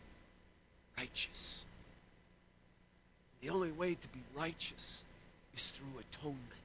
righteous. 0.98 1.64
The 3.40 3.50
only 3.50 3.72
way 3.72 3.94
to 3.94 4.08
be 4.08 4.20
righteous 4.34 5.02
is 5.54 5.70
through 5.72 6.00
atonement. 6.00 6.59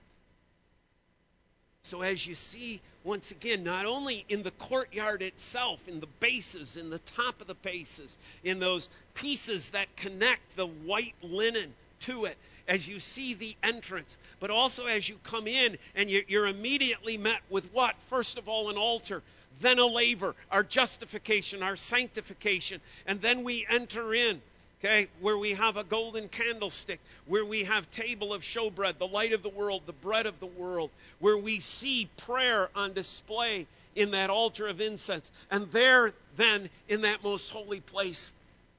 So, 1.85 2.01
as 2.01 2.25
you 2.25 2.33
see, 2.33 2.81
once 3.03 3.29
again, 3.29 3.63
not 3.63 3.85
only 3.85 4.25
in 4.27 4.41
the 4.41 4.49
courtyard 4.49 5.21
itself, 5.21 5.87
in 5.87 5.99
the 5.99 6.07
bases, 6.19 6.77
in 6.77 6.89
the 6.89 6.97
top 6.97 7.41
of 7.41 7.47
the 7.47 7.53
bases, 7.53 8.17
in 8.43 8.59
those 8.59 8.89
pieces 9.13 9.69
that 9.69 9.95
connect 9.95 10.55
the 10.55 10.65
white 10.65 11.13
linen 11.21 11.75
to 11.99 12.25
it, 12.25 12.39
as 12.67 12.87
you 12.87 12.99
see 12.99 13.35
the 13.35 13.55
entrance, 13.61 14.17
but 14.39 14.49
also 14.49 14.87
as 14.87 15.07
you 15.07 15.19
come 15.25 15.45
in 15.45 15.77
and 15.93 16.09
you're 16.09 16.47
immediately 16.47 17.19
met 17.19 17.41
with 17.51 17.71
what? 17.71 17.93
First 18.09 18.39
of 18.39 18.49
all, 18.49 18.71
an 18.71 18.77
altar, 18.77 19.21
then 19.61 19.77
a 19.77 19.85
laver, 19.85 20.33
our 20.49 20.63
justification, 20.63 21.61
our 21.61 21.75
sanctification, 21.75 22.81
and 23.05 23.21
then 23.21 23.43
we 23.43 23.63
enter 23.69 24.15
in 24.15 24.41
okay, 24.79 25.07
where 25.21 25.37
we 25.37 25.51
have 25.51 25.77
a 25.77 25.83
golden 25.83 26.27
candlestick, 26.27 26.99
where 27.25 27.45
we 27.45 27.63
have 27.63 27.89
table 27.91 28.33
of 28.33 28.41
showbread, 28.41 28.97
the 28.97 29.07
light 29.07 29.33
of 29.33 29.43
the 29.43 29.49
world, 29.49 29.81
the 29.85 29.93
bread 29.93 30.25
of 30.25 30.39
the 30.39 30.45
world, 30.45 30.89
where 31.19 31.37
we 31.37 31.59
see 31.59 32.09
prayer 32.17 32.69
on 32.75 32.93
display 32.93 33.67
in 33.95 34.11
that 34.11 34.29
altar 34.29 34.67
of 34.67 34.81
incense, 34.81 35.29
and 35.49 35.71
there 35.71 36.13
then 36.35 36.69
in 36.89 37.01
that 37.01 37.23
most 37.23 37.49
holy 37.51 37.79
place, 37.79 38.33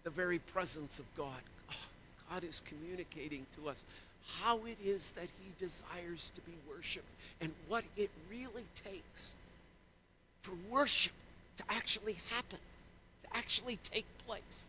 the 0.04 0.10
very 0.10 0.38
presence 0.38 0.98
of 0.98 1.04
God. 1.16 1.40
Oh, 1.70 1.86
God 2.30 2.44
is 2.44 2.62
communicating 2.66 3.46
to 3.56 3.68
us 3.68 3.82
how 4.40 4.58
it 4.66 4.76
is 4.84 5.10
that 5.12 5.28
He 5.40 5.64
desires 5.64 6.32
to 6.34 6.40
be 6.42 6.52
worshiped 6.68 7.06
and 7.40 7.52
what 7.68 7.84
it 7.96 8.10
really 8.30 8.66
takes 8.84 9.34
for 10.42 10.52
worship 10.70 11.12
to 11.56 11.64
actually 11.70 12.16
happen, 12.30 12.58
to 13.22 13.36
actually 13.36 13.78
take 13.90 14.06
place. 14.26 14.66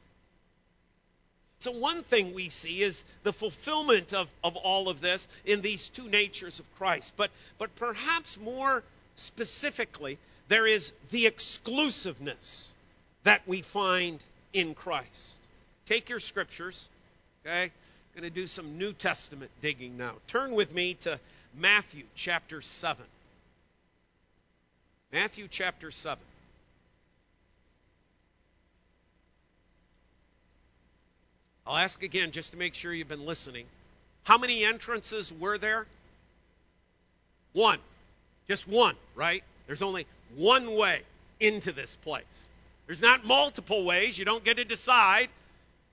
So, 1.59 1.71
one 1.71 2.03
thing 2.03 2.33
we 2.33 2.49
see 2.49 2.83
is 2.83 3.03
the 3.23 3.33
fulfillment 3.33 4.13
of, 4.13 4.29
of 4.43 4.55
all 4.55 4.89
of 4.89 5.01
this 5.01 5.27
in 5.45 5.61
these 5.61 5.89
two 5.89 6.07
natures 6.07 6.59
of 6.59 6.75
Christ. 6.77 7.13
But, 7.17 7.31
but 7.57 7.75
perhaps 7.75 8.39
more 8.39 8.83
specifically, 9.15 10.19
there 10.49 10.67
is 10.67 10.93
the 11.09 11.25
exclusiveness 11.25 12.73
that 13.23 13.41
we 13.47 13.61
find 13.61 14.19
in 14.53 14.75
Christ. 14.75 15.37
Take 15.85 16.09
your 16.09 16.19
scriptures, 16.19 16.89
okay? 17.45 17.63
I'm 17.63 17.71
going 18.21 18.31
to 18.31 18.39
do 18.39 18.47
some 18.47 18.77
New 18.77 18.93
Testament 18.93 19.51
digging 19.61 19.97
now. 19.97 20.13
Turn 20.27 20.51
with 20.51 20.73
me 20.73 20.93
to 21.01 21.19
Matthew 21.55 22.03
chapter 22.13 22.61
7. 22.61 23.03
Matthew 25.11 25.47
chapter 25.49 25.89
7. 25.89 26.23
I'll 31.67 31.77
ask 31.77 32.01
again 32.01 32.31
just 32.31 32.51
to 32.51 32.57
make 32.57 32.73
sure 32.75 32.93
you've 32.93 33.09
been 33.09 33.25
listening. 33.25 33.65
How 34.23 34.37
many 34.37 34.63
entrances 34.63 35.33
were 35.33 35.57
there? 35.57 35.85
One. 37.51 37.79
Just 38.47 38.67
one, 38.67 38.95
right? 39.15 39.43
There's 39.65 39.81
only 39.81 40.07
one 40.37 40.75
way 40.75 41.01
into 41.41 41.73
this 41.73 41.95
place. 41.97 42.47
There's 42.85 43.01
not 43.01 43.25
multiple 43.25 43.83
ways. 43.83 44.17
You 44.17 44.23
don't 44.23 44.45
get 44.45 44.57
to 44.57 44.63
decide. 44.63 45.27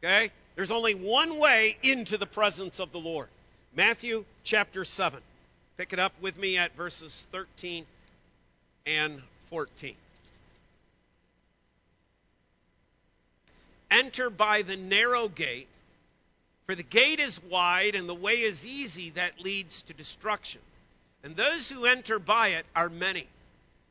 Okay? 0.02 0.30
There's 0.54 0.70
only 0.70 0.94
one 0.94 1.38
way 1.38 1.76
into 1.82 2.18
the 2.18 2.26
presence 2.26 2.78
of 2.78 2.92
the 2.92 3.00
Lord. 3.00 3.28
Matthew 3.74 4.24
chapter 4.44 4.84
7. 4.84 5.18
Pick 5.76 5.92
it 5.92 5.98
up 5.98 6.12
with 6.20 6.38
me 6.38 6.56
at 6.56 6.76
verses 6.76 7.26
13 7.32 7.84
and 8.86 9.20
14. 9.50 9.96
Enter 13.94 14.28
by 14.28 14.62
the 14.62 14.76
narrow 14.76 15.28
gate, 15.28 15.68
for 16.66 16.74
the 16.74 16.82
gate 16.82 17.20
is 17.20 17.40
wide 17.44 17.94
and 17.94 18.08
the 18.08 18.14
way 18.14 18.40
is 18.40 18.66
easy 18.66 19.10
that 19.10 19.38
leads 19.40 19.82
to 19.82 19.92
destruction. 19.92 20.60
And 21.22 21.36
those 21.36 21.70
who 21.70 21.86
enter 21.86 22.18
by 22.18 22.48
it 22.48 22.66
are 22.74 22.88
many. 22.88 23.28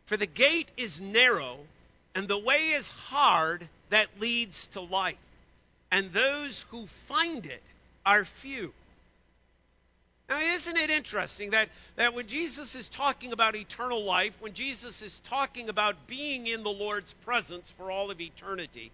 For 0.07 0.17
the 0.17 0.25
gate 0.25 0.69
is 0.75 0.99
narrow 0.99 1.57
and 2.15 2.27
the 2.27 2.37
way 2.37 2.71
is 2.71 2.89
hard 2.89 3.65
that 3.91 4.19
leads 4.19 4.67
to 4.67 4.81
life. 4.81 5.17
And 5.89 6.11
those 6.11 6.65
who 6.69 6.85
find 7.07 7.45
it 7.45 7.63
are 8.05 8.25
few. 8.25 8.73
Now, 10.27 10.39
isn't 10.39 10.77
it 10.77 10.89
interesting 10.89 11.51
that, 11.51 11.69
that 11.95 12.13
when 12.13 12.27
Jesus 12.27 12.75
is 12.75 12.89
talking 12.89 13.31
about 13.31 13.55
eternal 13.55 14.03
life, 14.03 14.35
when 14.41 14.53
Jesus 14.53 15.01
is 15.01 15.19
talking 15.21 15.69
about 15.69 16.07
being 16.07 16.47
in 16.47 16.63
the 16.63 16.71
Lord's 16.71 17.13
presence 17.25 17.71
for 17.77 17.89
all 17.89 18.11
of 18.11 18.19
eternity, 18.19 18.91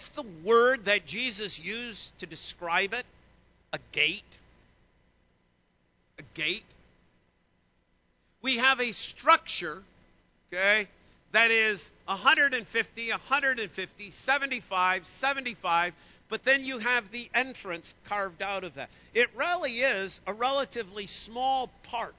What's 0.00 0.08
the 0.08 0.48
word 0.48 0.86
that 0.86 1.04
Jesus 1.04 1.60
used 1.60 2.18
to 2.20 2.26
describe 2.26 2.94
it? 2.94 3.04
A 3.74 3.78
gate. 3.92 4.38
A 6.18 6.22
gate. 6.32 6.64
We 8.40 8.56
have 8.56 8.80
a 8.80 8.92
structure, 8.92 9.82
okay, 10.50 10.88
that 11.32 11.50
is 11.50 11.92
150, 12.06 13.10
150, 13.10 14.10
75, 14.10 15.06
75, 15.06 15.92
but 16.30 16.44
then 16.44 16.64
you 16.64 16.78
have 16.78 17.10
the 17.10 17.28
entrance 17.34 17.94
carved 18.06 18.40
out 18.40 18.64
of 18.64 18.76
that. 18.76 18.88
It 19.12 19.28
really 19.36 19.80
is 19.80 20.22
a 20.26 20.32
relatively 20.32 21.08
small 21.08 21.68
part. 21.82 22.14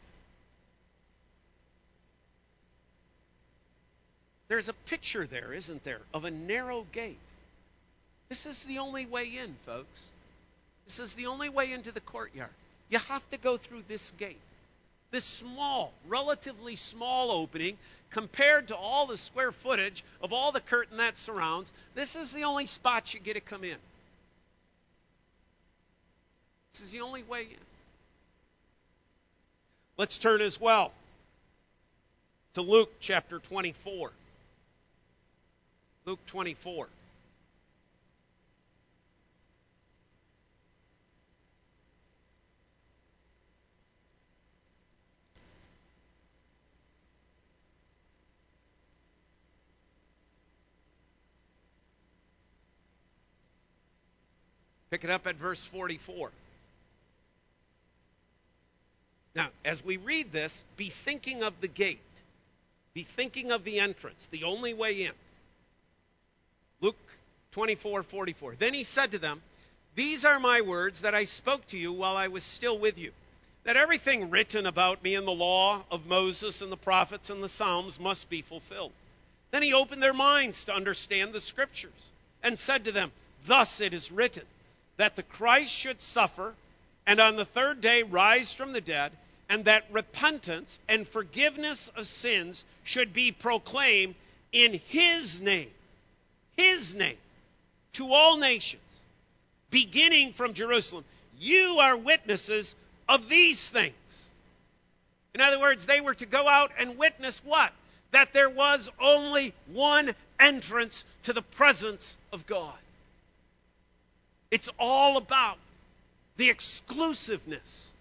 There's 4.50 4.70
a 4.70 4.74
picture 4.86 5.26
there, 5.26 5.52
isn't 5.52 5.84
there, 5.84 6.02
of 6.14 6.26
a 6.26 6.32
narrow 6.32 6.86
gate. 6.92 7.18
This 8.32 8.46
is 8.46 8.64
the 8.64 8.80
only 8.80 9.06
way 9.06 9.26
in, 9.26 9.54
folks. 9.66 10.08
This 10.86 11.00
is 11.00 11.16
the 11.16 11.26
only 11.26 11.50
way 11.50 11.74
into 11.74 11.92
the 11.92 12.00
courtyard. 12.00 12.50
You 12.90 12.98
have 12.98 13.30
to 13.32 13.38
go 13.38 13.58
through 13.58 13.84
this 13.90 14.12
gate. 14.12 14.40
This 15.12 15.26
small, 15.26 15.92
relatively 16.08 16.78
small 16.78 17.32
opening, 17.32 17.78
compared 18.10 18.70
to 18.70 18.76
all 18.78 19.06
the 19.06 19.18
square 19.18 19.52
footage 19.52 20.02
of 20.24 20.32
all 20.32 20.54
the 20.54 20.62
curtain 20.62 20.96
that 20.96 21.18
surrounds, 21.18 21.74
this 21.94 22.16
is 22.16 22.32
the 22.32 22.46
only 22.46 22.68
spot 22.68 23.14
you 23.14 23.20
get 23.20 23.34
to 23.34 23.42
come 23.42 23.66
in. 23.66 23.76
This 26.72 26.84
is 26.84 26.92
the 26.92 27.02
only 27.02 27.24
way 27.24 27.42
in. 27.42 27.66
Let's 29.98 30.18
turn 30.18 30.40
as 30.40 30.58
well 30.58 30.94
to 32.54 32.62
Luke 32.62 32.94
chapter 33.02 33.40
24. 33.40 34.10
Luke 36.06 36.26
24. 36.28 36.88
Pick 54.92 55.06
it 55.06 55.10
up 55.10 55.26
at 55.26 55.38
verse 55.38 55.64
44. 55.66 56.30
Now, 59.34 59.48
as 59.64 59.84
we 59.84 59.96
read 59.96 60.34
this, 60.34 60.66
be 60.76 60.90
thinking 60.90 61.44
of 61.44 61.60
the 61.62 61.70
gate. 61.70 62.00
Be 62.94 63.04
thinking 63.04 63.54
of 63.54 63.64
the 63.64 63.80
entrance, 63.80 64.28
the 64.32 64.44
only 64.44 64.74
way 64.74 65.04
in. 65.04 65.14
Luke 66.82 66.98
24, 67.54 68.04
44. 68.04 68.56
Then 68.60 68.74
he 68.74 68.84
said 68.84 69.12
to 69.12 69.20
them, 69.20 69.42
These 69.96 70.26
are 70.26 70.42
my 70.42 70.60
words 70.60 71.02
that 71.02 71.16
I 71.16 71.24
spoke 71.24 71.66
to 71.68 71.78
you 71.78 71.94
while 71.94 72.18
I 72.18 72.28
was 72.28 72.44
still 72.44 72.78
with 72.78 72.98
you, 72.98 73.14
that 73.64 73.78
everything 73.78 74.30
written 74.30 74.66
about 74.66 75.02
me 75.02 75.16
in 75.16 75.24
the 75.24 75.32
law 75.32 75.86
of 75.90 76.06
Moses 76.06 76.62
and 76.62 76.70
the 76.70 76.78
prophets 76.78 77.30
and 77.30 77.42
the 77.42 77.48
Psalms 77.48 77.98
must 77.98 78.30
be 78.30 78.42
fulfilled. 78.42 78.92
Then 79.52 79.64
he 79.64 79.74
opened 79.74 80.04
their 80.04 80.14
minds 80.14 80.66
to 80.66 80.74
understand 80.74 81.32
the 81.32 81.42
scriptures. 81.42 81.92
and 82.44 82.58
said 82.58 82.86
to 82.86 82.92
them, 82.92 83.12
Thus 83.46 83.82
it 83.82 83.94
is 83.94 84.12
written, 84.12 84.44
that 85.02 85.16
the 85.16 85.24
Christ 85.24 85.74
should 85.74 86.00
suffer, 86.00 86.54
and 87.08 87.20
on 87.20 87.36
the 87.36 87.44
third 87.44 87.82
day 87.82 88.04
rise 88.04 88.54
from 88.54 88.72
the 88.72 88.82
dead, 88.82 89.12
and 89.50 89.66
that 89.66 89.84
repentance 89.92 90.80
and 90.88 91.08
forgiveness 91.08 91.92
of 91.96 92.06
sins 92.06 92.64
should 92.84 93.12
be 93.12 93.32
proclaimed 93.32 94.14
in 94.52 94.80
his 94.90 95.42
name. 95.42 95.72
His 96.56 96.94
name. 96.94 97.18
To 97.94 98.14
all 98.14 98.38
nations, 98.38 98.84
beginning 99.72 100.34
from 100.34 100.54
Jerusalem. 100.54 101.04
You 101.40 101.80
are 101.80 101.98
witnesses 101.98 102.76
of 103.10 103.28
these 103.28 103.72
things. 103.72 104.30
In 105.34 105.42
other 105.42 105.60
words, 105.60 105.88
they 105.88 106.00
were 106.00 106.14
to 106.14 106.28
go 106.28 106.48
out 106.48 106.74
and 106.78 106.96
witness 106.96 107.42
what? 107.44 107.74
That 108.12 108.34
there 108.34 108.52
was 108.52 108.88
only 109.00 109.56
one 109.74 110.14
entrance 110.40 111.04
to 111.24 111.34
the 111.34 111.42
presence 111.42 112.18
of 112.32 112.46
God. 112.46 112.78
It's 114.52 114.70
all 114.78 115.16
about 115.16 115.58
the 116.36 116.50
exclusiveness 116.50 117.94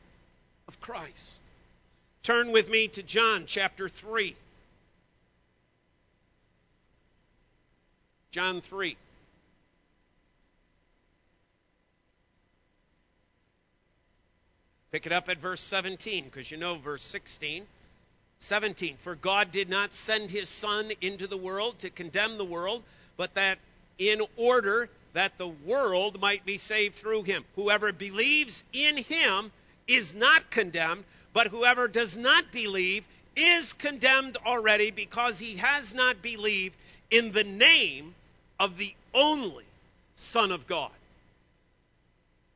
of 0.66 0.80
Christ. 0.80 1.40
Turn 2.24 2.50
with 2.50 2.68
me 2.68 2.88
to 2.88 3.02
John 3.02 3.44
chapter 3.46 3.88
3. 3.88 4.36
John 8.32 8.60
3. 8.60 8.96
Pick 14.92 15.06
it 15.06 15.12
up 15.12 15.28
at 15.28 15.38
verse 15.38 15.60
17 15.60 16.24
because 16.24 16.50
you 16.50 16.56
know 16.56 16.74
verse 16.76 17.04
16. 17.04 17.64
17. 18.40 18.96
For 18.98 19.14
God 19.14 19.52
did 19.52 19.68
not 19.68 19.94
send 19.94 20.30
his 20.30 20.48
Son 20.48 20.90
into 21.00 21.28
the 21.28 21.36
world 21.36 21.78
to 21.80 21.90
condemn 21.90 22.38
the 22.38 22.44
world, 22.44 22.82
but 23.16 23.34
that 23.34 23.58
in 23.98 24.22
order 24.36 24.88
that 25.12 25.36
the 25.38 25.48
world 25.48 26.20
might 26.20 26.44
be 26.44 26.58
saved 26.58 26.94
through 26.94 27.22
him. 27.24 27.44
Whoever 27.56 27.92
believes 27.92 28.64
in 28.72 28.96
him 28.96 29.50
is 29.86 30.14
not 30.14 30.50
condemned, 30.50 31.04
but 31.32 31.48
whoever 31.48 31.88
does 31.88 32.16
not 32.16 32.52
believe 32.52 33.04
is 33.36 33.72
condemned 33.74 34.36
already 34.44 34.90
because 34.90 35.38
he 35.38 35.56
has 35.56 35.94
not 35.94 36.22
believed 36.22 36.76
in 37.10 37.32
the 37.32 37.44
name 37.44 38.14
of 38.58 38.76
the 38.76 38.94
only 39.14 39.64
Son 40.14 40.52
of 40.52 40.66
God. 40.66 40.90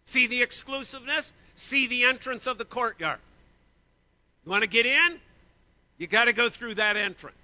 See 0.07 0.27
the 0.27 0.43
exclusiveness? 0.43 1.33
See 1.57 1.87
the 1.87 2.05
entrance 2.05 2.47
of 2.47 2.59
the 2.59 2.65
courtyard. 2.65 3.19
You 4.45 4.51
want 4.51 4.63
to 4.63 4.69
get 4.69 4.87
in? 4.87 5.21
You 5.99 6.07
got 6.07 6.27
to 6.27 6.33
go 6.33 6.49
through 6.49 6.75
that 6.75 6.97
entrance. 6.97 7.37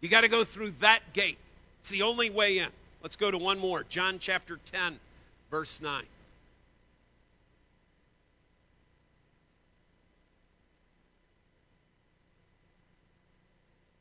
You 0.00 0.08
got 0.08 0.22
to 0.22 0.28
go 0.28 0.44
through 0.44 0.72
that 0.80 1.00
gate. 1.12 1.38
It's 1.80 1.90
the 1.90 2.02
only 2.02 2.30
way 2.30 2.58
in. 2.58 2.68
Let's 3.02 3.16
go 3.16 3.30
to 3.30 3.38
one 3.38 3.58
more. 3.58 3.84
John 3.88 4.18
chapter 4.18 4.58
10, 4.72 4.98
verse 5.50 5.80
9. 5.80 6.04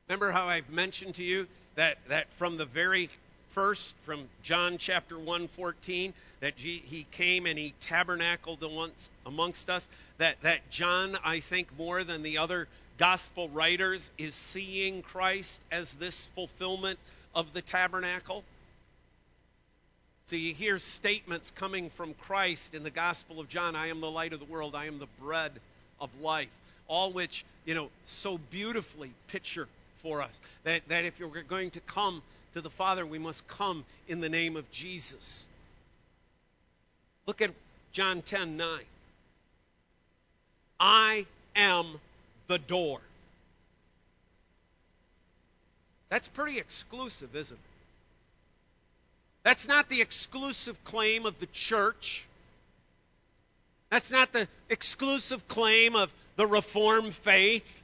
Remember 0.07 0.31
how 0.31 0.47
I've 0.47 0.69
mentioned 0.69 1.15
to 1.15 1.23
you 1.23 1.47
that, 1.75 1.97
that 2.07 2.31
from 2.33 2.57
the 2.57 2.65
very 2.65 3.09
first, 3.49 3.93
from 4.03 4.29
John 4.41 4.77
chapter 4.77 5.17
114, 5.17 6.13
that 6.39 6.53
he 6.57 7.05
came 7.11 7.45
and 7.45 7.59
he 7.59 7.73
tabernacled 7.81 8.63
amongst 9.25 9.69
us? 9.69 9.87
That, 10.17 10.41
that 10.41 10.69
John, 10.71 11.17
I 11.23 11.41
think, 11.41 11.77
more 11.77 12.03
than 12.03 12.23
the 12.23 12.39
other 12.39 12.67
gospel 12.97 13.49
writers, 13.49 14.09
is 14.17 14.33
seeing 14.33 15.03
Christ 15.03 15.61
as 15.71 15.93
this 15.95 16.27
fulfillment 16.33 16.97
of 17.35 17.53
the 17.53 17.61
tabernacle? 17.61 18.43
So 20.27 20.35
you 20.35 20.53
hear 20.53 20.77
statements 20.77 21.51
coming 21.51 21.89
from 21.89 22.13
Christ 22.13 22.73
in 22.75 22.83
the 22.83 22.89
Gospel 22.89 23.39
of 23.39 23.47
John 23.47 23.77
I 23.77 23.87
am 23.87 24.01
the 24.01 24.11
light 24.11 24.33
of 24.33 24.39
the 24.39 24.45
world, 24.45 24.75
I 24.75 24.87
am 24.87 24.99
the 24.99 25.07
bread 25.21 25.53
of 26.01 26.09
life. 26.21 26.49
All 26.89 27.13
which, 27.13 27.45
you 27.65 27.73
know, 27.73 27.89
so 28.05 28.37
beautifully 28.37 29.11
picture 29.29 29.69
for 29.97 30.21
us 30.21 30.37
that, 30.65 30.81
that 30.89 31.05
if 31.05 31.17
you're 31.17 31.29
going 31.43 31.71
to 31.71 31.79
come 31.79 32.21
to 32.53 32.61
the 32.61 32.69
Father, 32.69 33.05
we 33.05 33.19
must 33.19 33.47
come 33.47 33.85
in 34.09 34.19
the 34.19 34.27
name 34.27 34.57
of 34.57 34.69
Jesus. 34.69 35.47
Look 37.25 37.41
at 37.41 37.51
John 37.93 38.21
10 38.21 38.57
9. 38.57 38.79
I 40.77 41.25
am 41.55 41.87
the 42.47 42.59
door. 42.59 42.99
That's 46.09 46.27
pretty 46.27 46.57
exclusive, 46.57 47.33
isn't 47.33 47.55
it? 47.55 47.66
That's 49.47 49.65
not 49.65 49.87
the 49.87 50.01
exclusive 50.01 50.83
claim 50.83 51.25
of 51.25 51.39
the 51.39 51.45
church. 51.45 52.27
That's 53.89 54.11
not 54.11 54.33
the 54.33 54.45
exclusive 54.67 55.47
claim 55.47 55.95
of 55.95 56.13
the 56.35 56.45
Reformed 56.45 57.13
faith. 57.13 57.81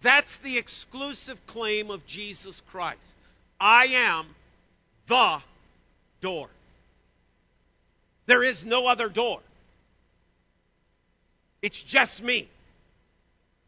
That's 0.00 0.38
the 0.38 0.56
exclusive 0.56 1.46
claim 1.46 1.90
of 1.90 2.06
Jesus 2.06 2.62
Christ. 2.70 3.16
I 3.60 3.84
am 3.88 4.34
the 5.06 5.42
door. 6.22 6.48
There 8.24 8.42
is 8.42 8.64
no 8.64 8.86
other 8.86 9.10
door. 9.10 9.40
It's 11.60 11.82
just 11.82 12.22
me. 12.22 12.48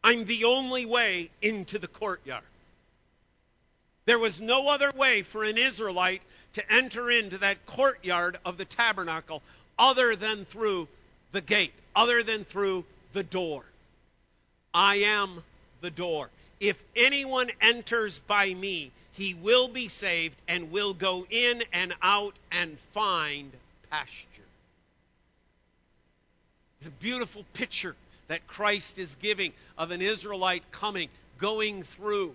I'm 0.03 0.25
the 0.25 0.45
only 0.45 0.87
way 0.87 1.29
into 1.39 1.77
the 1.77 1.87
courtyard. 1.87 2.41
There 4.07 4.17
was 4.17 4.39
no 4.39 4.69
other 4.69 4.89
way 4.95 5.21
for 5.21 5.43
an 5.43 5.57
Israelite 5.57 6.21
to 6.53 6.71
enter 6.71 7.11
into 7.11 7.39
that 7.39 7.65
courtyard 7.65 8.39
of 8.45 8.57
the 8.57 8.63
tabernacle 8.63 9.43
other 9.77 10.15
than 10.15 10.45
through 10.45 10.87
the 11.33 11.41
gate, 11.41 11.73
other 11.93 12.23
than 12.23 12.45
through 12.45 12.85
the 13.11 13.23
door. 13.23 13.65
I 14.73 14.95
am 14.99 15.43
the 15.81 15.91
door. 15.91 16.29
If 16.61 16.81
anyone 16.95 17.51
enters 17.59 18.19
by 18.19 18.53
me, 18.53 18.93
he 19.11 19.33
will 19.33 19.67
be 19.67 19.89
saved 19.89 20.41
and 20.47 20.71
will 20.71 20.93
go 20.93 21.27
in 21.29 21.63
and 21.73 21.93
out 22.01 22.35
and 22.49 22.79
find 22.93 23.51
pasture. 23.89 24.47
It's 26.79 26.87
a 26.87 26.91
beautiful 26.91 27.43
picture 27.53 27.95
that 28.29 28.47
Christ 28.47 28.99
is 28.99 29.15
giving 29.15 29.51
of 29.77 29.91
an 29.91 30.01
Israelite 30.01 30.63
coming, 30.71 31.09
going 31.39 31.83
through 31.83 32.33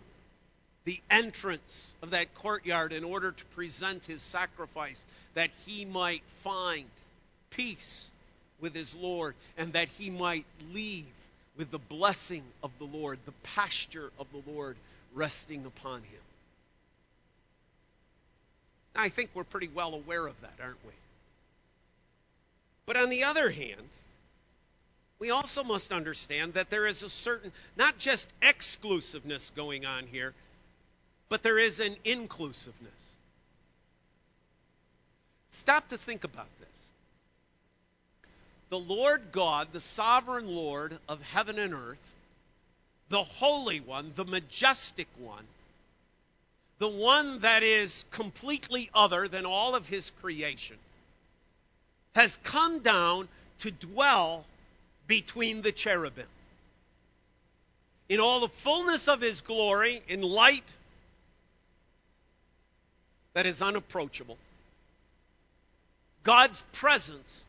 the 0.84 1.00
entrance 1.10 1.94
of 2.02 2.10
that 2.10 2.34
courtyard 2.34 2.92
in 2.92 3.04
order 3.04 3.32
to 3.32 3.44
present 3.46 4.04
his 4.04 4.22
sacrifice, 4.22 5.04
that 5.34 5.50
he 5.66 5.84
might 5.84 6.22
find 6.42 6.84
peace 7.50 8.10
with 8.60 8.74
his 8.74 8.94
Lord, 8.94 9.34
and 9.56 9.72
that 9.74 9.88
he 9.98 10.10
might 10.10 10.46
leave 10.72 11.06
with 11.56 11.70
the 11.70 11.78
blessing 11.78 12.42
of 12.62 12.70
the 12.78 12.84
Lord, 12.84 13.18
the 13.26 13.32
pasture 13.54 14.10
of 14.18 14.26
the 14.32 14.50
Lord 14.50 14.76
resting 15.14 15.64
upon 15.66 16.00
him. 16.00 16.20
I 18.94 19.08
think 19.08 19.30
we're 19.34 19.44
pretty 19.44 19.68
well 19.68 19.94
aware 19.94 20.26
of 20.26 20.38
that, 20.42 20.54
aren't 20.62 20.84
we? 20.84 20.92
But 22.86 22.96
on 22.96 23.08
the 23.08 23.24
other 23.24 23.50
hand, 23.50 23.88
we 25.18 25.30
also 25.30 25.62
must 25.62 25.92
understand 25.92 26.54
that 26.54 26.68
there 26.68 26.86
is 26.86 27.02
a 27.02 27.08
certain, 27.08 27.52
not 27.76 27.96
just 27.98 28.28
exclusiveness 28.42 29.50
going 29.54 29.86
on 29.86 30.06
here, 30.06 30.34
but 31.28 31.42
there 31.42 31.58
is 31.58 31.80
an 31.80 31.96
inclusiveness. 32.04 33.16
Stop 35.50 35.88
to 35.88 35.98
think 35.98 36.24
about 36.24 36.48
this. 36.58 36.68
The 38.70 38.78
Lord 38.78 39.32
God, 39.32 39.68
the 39.72 39.80
sovereign 39.80 40.48
Lord 40.48 40.98
of 41.08 41.22
heaven 41.22 41.58
and 41.58 41.74
earth, 41.74 41.98
the 43.10 43.22
Holy 43.22 43.80
One, 43.80 44.10
the 44.14 44.24
majestic 44.24 45.08
one, 45.18 45.44
the 46.78 46.88
one 46.88 47.40
that 47.40 47.62
is 47.62 48.04
completely 48.10 48.90
other 48.94 49.28
than 49.28 49.46
all 49.46 49.74
of 49.74 49.86
his 49.86 50.10
creation, 50.22 50.76
has 52.14 52.38
come 52.42 52.80
down 52.80 53.28
to 53.58 53.70
dwell 53.70 54.44
between 55.06 55.62
the 55.62 55.72
cherubim. 55.72 56.26
In 58.08 58.20
all 58.20 58.40
the 58.40 58.48
fullness 58.48 59.06
of 59.08 59.20
his 59.20 59.42
glory, 59.42 60.02
in 60.08 60.22
light 60.22 60.64
that 63.34 63.46
is 63.46 63.62
unapproachable. 63.62 64.36
God's 66.22 66.62
presence 66.72 67.44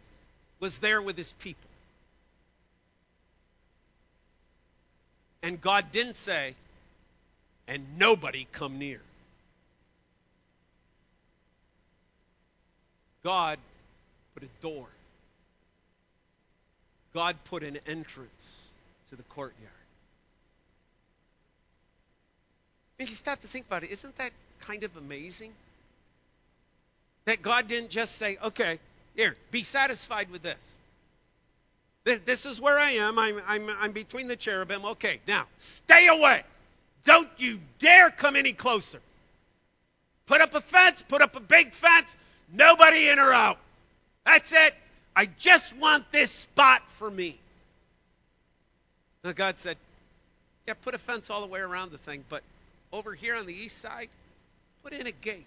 was 0.59 0.79
there 0.79 1.01
with 1.01 1.17
his 1.17 1.31
people. 1.33 1.69
And 5.41 5.59
God 5.59 5.91
didn't 5.91 6.15
say, 6.15 6.55
and 7.67 7.97
nobody 7.97 8.47
come 8.51 8.79
near. 8.79 9.01
God 13.23 13.59
put 14.33 14.43
a 14.43 14.61
door. 14.61 14.87
God 17.13 17.35
put 17.45 17.63
an 17.63 17.77
entrance 17.85 18.67
to 19.09 19.15
the 19.15 19.23
courtyard. 19.23 19.69
If 22.97 23.09
you 23.09 23.15
stop 23.15 23.41
to 23.41 23.47
think 23.47 23.65
about 23.65 23.83
it, 23.83 23.91
isn't 23.91 24.17
that 24.17 24.31
kind 24.61 24.83
of 24.83 24.95
amazing? 24.97 25.51
That 27.25 27.41
God 27.41 27.67
didn't 27.67 27.89
just 27.89 28.15
say, 28.17 28.37
okay, 28.43 28.79
here, 29.15 29.35
be 29.51 29.63
satisfied 29.63 30.29
with 30.31 30.41
this. 30.43 32.19
This 32.25 32.45
is 32.45 32.59
where 32.59 32.77
I 32.77 32.91
am. 32.91 33.17
I'm, 33.17 33.39
I'm, 33.47 33.69
I'm 33.79 33.91
between 33.93 34.27
the 34.27 34.35
cherubim. 34.35 34.83
Okay, 34.83 35.21
now, 35.25 35.45
stay 35.57 36.07
away. 36.07 36.43
Don't 37.05 37.29
you 37.37 37.59
dare 37.79 38.09
come 38.09 38.35
any 38.35 38.53
closer. 38.53 38.99
Put 40.25 40.41
up 40.41 40.53
a 40.53 40.61
fence, 40.61 41.03
put 41.07 41.21
up 41.21 41.35
a 41.35 41.39
big 41.39 41.73
fence, 41.73 42.15
nobody 42.51 43.07
in 43.07 43.19
or 43.19 43.31
out. 43.31 43.57
That's 44.25 44.51
it. 44.51 44.73
I 45.15 45.25
just 45.25 45.75
want 45.77 46.11
this 46.11 46.31
spot 46.31 46.81
for 46.91 47.09
me. 47.09 47.39
Now 49.23 49.31
God 49.31 49.57
said, 49.59 49.77
Yeah, 50.67 50.73
put 50.81 50.95
a 50.95 50.97
fence 50.97 51.29
all 51.29 51.41
the 51.41 51.47
way 51.47 51.59
around 51.59 51.91
the 51.91 51.97
thing, 51.97 52.23
but 52.29 52.41
over 52.91 53.13
here 53.13 53.35
on 53.35 53.45
the 53.45 53.53
east 53.53 53.79
side, 53.79 54.09
put 54.83 54.93
in 54.93 55.07
a 55.07 55.11
gate. 55.11 55.45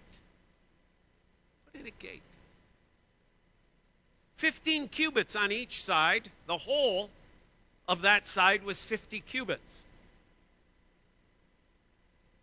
15 4.36 4.88
cubits 4.88 5.36
on 5.36 5.52
each 5.52 5.82
side. 5.82 6.28
The 6.46 6.58
whole 6.58 7.10
of 7.88 8.02
that 8.02 8.26
side 8.26 8.64
was 8.64 8.84
50 8.84 9.20
cubits. 9.20 9.84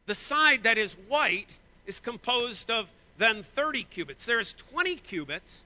The 0.05 0.15
side 0.15 0.63
that 0.63 0.77
is 0.77 0.93
white 1.07 1.49
is 1.85 1.99
composed 1.99 2.71
of 2.71 2.89
then 3.17 3.43
30 3.43 3.83
cubits. 3.83 4.25
There's 4.25 4.53
20 4.71 4.95
cubits. 4.95 5.63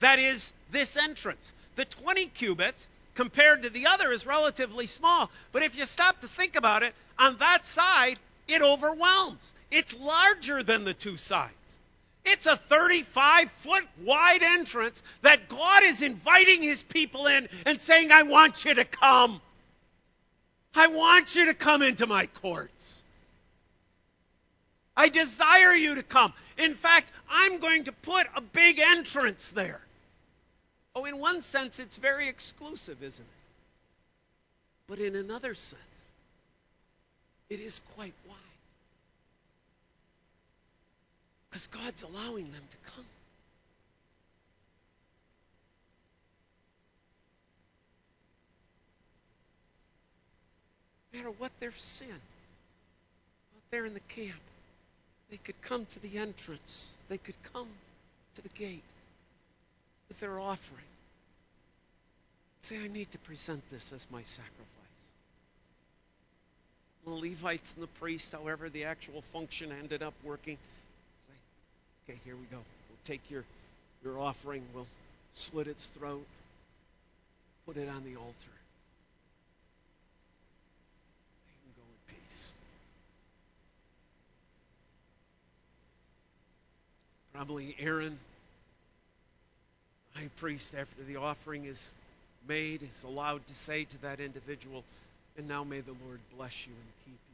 That 0.00 0.18
is 0.18 0.52
this 0.70 0.96
entrance. 0.96 1.52
The 1.76 1.84
20 1.84 2.26
cubits 2.26 2.88
compared 3.14 3.62
to 3.62 3.70
the 3.70 3.86
other 3.86 4.10
is 4.12 4.26
relatively 4.26 4.86
small. 4.86 5.30
But 5.52 5.62
if 5.62 5.78
you 5.78 5.86
stop 5.86 6.20
to 6.20 6.28
think 6.28 6.56
about 6.56 6.82
it, 6.82 6.94
on 7.18 7.36
that 7.38 7.64
side, 7.64 8.18
it 8.48 8.62
overwhelms. 8.62 9.52
It's 9.70 9.96
larger 9.98 10.62
than 10.62 10.84
the 10.84 10.94
two 10.94 11.16
sides. 11.16 11.52
It's 12.24 12.46
a 12.46 12.56
35 12.56 13.50
foot 13.50 13.84
wide 14.04 14.42
entrance 14.42 15.02
that 15.22 15.48
God 15.48 15.82
is 15.84 16.02
inviting 16.02 16.62
his 16.62 16.82
people 16.82 17.26
in 17.26 17.48
and 17.66 17.80
saying, 17.80 18.12
I 18.12 18.24
want 18.24 18.64
you 18.64 18.74
to 18.74 18.84
come. 18.84 19.40
I 20.74 20.88
want 20.88 21.34
you 21.34 21.46
to 21.46 21.54
come 21.54 21.82
into 21.82 22.06
my 22.06 22.26
courts. 22.26 23.02
I 24.96 25.08
desire 25.08 25.74
you 25.74 25.94
to 25.94 26.02
come. 26.02 26.32
In 26.58 26.74
fact, 26.74 27.10
I'm 27.30 27.58
going 27.58 27.84
to 27.84 27.92
put 27.92 28.26
a 28.36 28.40
big 28.40 28.78
entrance 28.78 29.50
there. 29.52 29.80
Oh, 30.94 31.04
in 31.04 31.18
one 31.18 31.40
sense, 31.42 31.78
it's 31.78 31.96
very 31.96 32.28
exclusive, 32.28 33.02
isn't 33.02 33.24
it? 33.24 33.30
But 34.88 34.98
in 34.98 35.14
another 35.14 35.54
sense, 35.54 35.80
it 37.48 37.60
is 37.60 37.80
quite 37.94 38.12
wide. 38.28 38.36
Because 41.50 41.66
God's 41.66 42.02
allowing 42.02 42.44
them 42.52 42.62
to 42.70 42.90
come. 42.92 43.04
No 51.12 51.18
matter 51.18 51.30
what 51.38 51.50
their 51.58 51.72
sin, 51.72 52.08
out 52.08 53.70
there 53.72 53.84
in 53.84 53.94
the 53.94 54.00
camp, 54.00 54.40
they 55.30 55.38
could 55.38 55.60
come 55.60 55.86
to 55.86 56.00
the 56.00 56.18
entrance. 56.18 56.92
They 57.08 57.18
could 57.18 57.34
come 57.52 57.68
to 58.36 58.42
the 58.42 58.48
gate 58.50 58.82
with 60.08 60.20
their 60.20 60.38
offering. 60.38 60.84
Say, 62.62 62.78
I 62.78 62.86
need 62.86 63.10
to 63.10 63.18
present 63.18 63.62
this 63.72 63.92
as 63.92 64.06
my 64.12 64.22
sacrifice. 64.22 64.66
The 67.04 67.10
Levites 67.10 67.72
and 67.74 67.82
the 67.82 67.98
priest, 67.98 68.32
however 68.32 68.68
the 68.68 68.84
actual 68.84 69.22
function 69.32 69.72
ended 69.72 70.02
up 70.02 70.14
working, 70.22 70.58
Okay, 72.10 72.18
here 72.24 72.34
we 72.34 72.46
go. 72.46 72.56
We'll 72.56 72.98
take 73.04 73.30
your, 73.30 73.44
your 74.02 74.18
offering, 74.18 74.64
we'll 74.74 74.88
slit 75.34 75.68
its 75.68 75.86
throat, 75.90 76.26
put 77.66 77.76
it 77.76 77.88
on 77.88 78.02
the 78.02 78.16
altar. 78.16 78.34
You 81.46 81.54
can 81.62 81.72
go 81.76 81.82
in 81.86 82.14
peace. 82.16 82.52
Probably 87.32 87.76
Aaron, 87.78 88.18
high 90.14 90.30
priest, 90.38 90.74
after 90.74 91.04
the 91.04 91.16
offering 91.16 91.66
is 91.66 91.92
made, 92.48 92.82
is 92.82 93.04
allowed 93.04 93.46
to 93.46 93.54
say 93.54 93.84
to 93.84 94.02
that 94.02 94.18
individual, 94.18 94.82
And 95.38 95.46
now 95.46 95.62
may 95.62 95.80
the 95.80 95.94
Lord 96.04 96.18
bless 96.36 96.66
you 96.66 96.72
and 96.72 96.92
keep 97.04 97.14
you. 97.14 97.29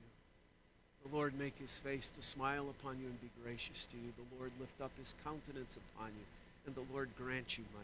The 1.09 1.17
Lord 1.17 1.39
make 1.39 1.57
his 1.59 1.79
face 1.79 2.11
to 2.17 2.23
smile 2.23 2.69
upon 2.69 2.99
you 2.99 3.07
and 3.07 3.21
be 3.21 3.29
gracious 3.45 3.87
to 3.93 3.97
you. 3.97 4.13
The 4.17 4.37
Lord 4.39 4.51
lift 4.59 4.81
up 4.81 4.91
his 4.99 5.15
countenance 5.23 5.77
upon 5.95 6.09
you, 6.09 6.25
and 6.67 6.75
the 6.75 6.83
Lord 6.93 7.11
grant 7.17 7.57
you 7.57 7.65
my, 7.75 7.81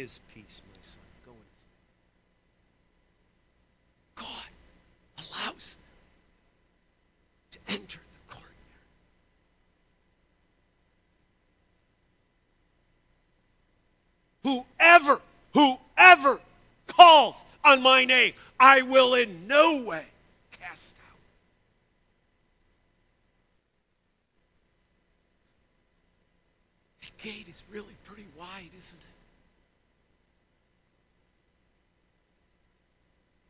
his 0.00 0.20
peace, 0.32 0.62
my 0.64 0.78
son. 0.82 1.02
Go 1.26 1.32
in 1.32 1.38
his 4.16 4.24
name. 4.24 4.28
God 4.28 4.50
allows 5.46 5.76
them 5.76 5.84
to 7.50 7.58
enter 7.74 7.98
the 7.98 8.34
courtyard. 14.44 14.64
Whoever, 14.74 15.20
whoever 15.54 16.40
calls 16.86 17.44
on 17.64 17.82
my 17.82 18.04
name, 18.04 18.34
I 18.60 18.82
will 18.82 19.14
in 19.14 19.48
no 19.48 19.82
way 19.82 20.04
gate 27.22 27.48
is 27.48 27.62
really 27.70 27.94
pretty 28.06 28.26
wide, 28.36 28.70
isn't 28.80 29.00
it? 29.00 29.16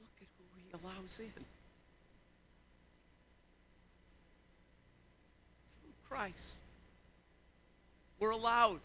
Look 0.00 0.10
at 0.20 0.28
who 0.38 0.44
he 0.56 0.70
allows 0.72 1.18
in. 1.18 1.32
Through 5.82 5.98
Christ. 6.08 6.56
We're 8.20 8.30
allowed 8.30 8.80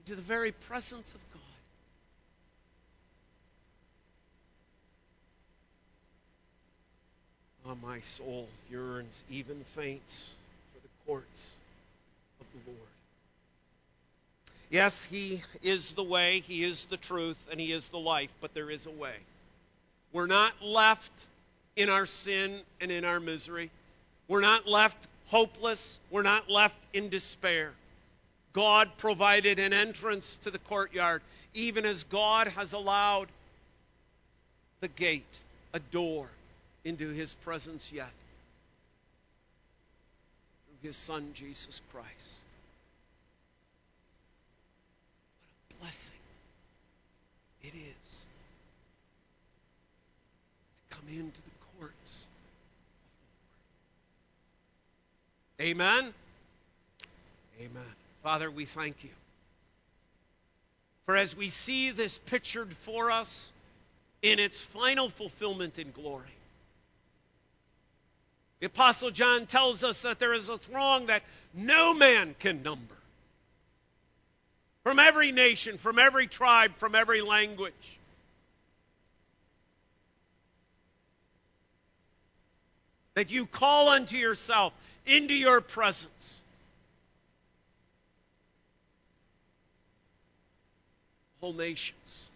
into 0.00 0.16
the 0.16 0.22
very 0.22 0.52
presence 0.52 1.14
of 1.14 1.20
God. 1.32 1.40
Oh, 7.64 7.76
my 7.86 8.00
soul 8.00 8.48
yearns, 8.70 9.22
even 9.30 9.64
faints, 9.76 10.34
for 10.74 10.80
the 10.80 10.88
courts 11.06 11.54
of 12.40 12.46
the 12.52 12.70
Lord. 12.70 12.88
Yes, 14.72 15.04
He 15.04 15.42
is 15.62 15.92
the 15.92 16.02
way, 16.02 16.40
He 16.40 16.64
is 16.64 16.86
the 16.86 16.96
truth, 16.96 17.36
and 17.50 17.60
He 17.60 17.72
is 17.72 17.90
the 17.90 17.98
life, 17.98 18.30
but 18.40 18.54
there 18.54 18.70
is 18.70 18.86
a 18.86 18.90
way. 18.90 19.14
We're 20.14 20.26
not 20.26 20.54
left 20.62 21.12
in 21.76 21.90
our 21.90 22.06
sin 22.06 22.58
and 22.80 22.90
in 22.90 23.04
our 23.04 23.20
misery. 23.20 23.70
We're 24.28 24.40
not 24.40 24.66
left 24.66 24.96
hopeless. 25.26 25.98
We're 26.10 26.22
not 26.22 26.48
left 26.48 26.78
in 26.94 27.10
despair. 27.10 27.72
God 28.54 28.88
provided 28.96 29.58
an 29.58 29.74
entrance 29.74 30.36
to 30.44 30.50
the 30.50 30.58
courtyard, 30.58 31.20
even 31.52 31.84
as 31.84 32.04
God 32.04 32.48
has 32.48 32.72
allowed 32.72 33.28
the 34.80 34.88
gate, 34.88 35.38
a 35.74 35.80
door 35.80 36.26
into 36.82 37.10
His 37.10 37.34
presence 37.34 37.92
yet. 37.92 38.08
Through 40.66 40.88
His 40.88 40.96
Son, 40.96 41.32
Jesus 41.34 41.82
Christ. 41.92 42.41
Blessing 45.82 46.14
it 47.64 47.72
is 47.74 48.24
to 50.90 50.96
come 50.96 51.08
into 51.08 51.42
the 51.42 51.50
courts 51.78 52.26
of 55.58 55.64
the 55.66 55.74
Lord. 55.74 55.80
Amen. 56.00 56.14
Amen. 57.60 57.94
Father, 58.22 58.48
we 58.48 58.64
thank 58.64 59.02
you. 59.02 59.10
For 61.06 61.16
as 61.16 61.36
we 61.36 61.48
see 61.48 61.90
this 61.90 62.18
pictured 62.26 62.72
for 62.72 63.10
us 63.10 63.52
in 64.22 64.38
its 64.38 64.62
final 64.62 65.08
fulfillment 65.08 65.80
in 65.80 65.90
glory, 65.90 66.26
the 68.60 68.66
Apostle 68.66 69.10
John 69.10 69.46
tells 69.46 69.82
us 69.82 70.02
that 70.02 70.20
there 70.20 70.32
is 70.32 70.48
a 70.48 70.58
throng 70.58 71.06
that 71.06 71.22
no 71.54 71.92
man 71.92 72.36
can 72.38 72.62
number 72.62 72.94
from 74.84 74.98
every 74.98 75.32
nation, 75.32 75.78
from 75.78 75.98
every 75.98 76.26
tribe, 76.26 76.76
from 76.76 76.94
every 76.94 77.20
language. 77.20 77.72
That 83.14 83.30
you 83.30 83.46
call 83.46 83.88
unto 83.88 84.16
yourself 84.16 84.72
into 85.06 85.34
your 85.34 85.60
presence. 85.60 86.40
Whole 91.40 91.52
nations. 91.52 92.30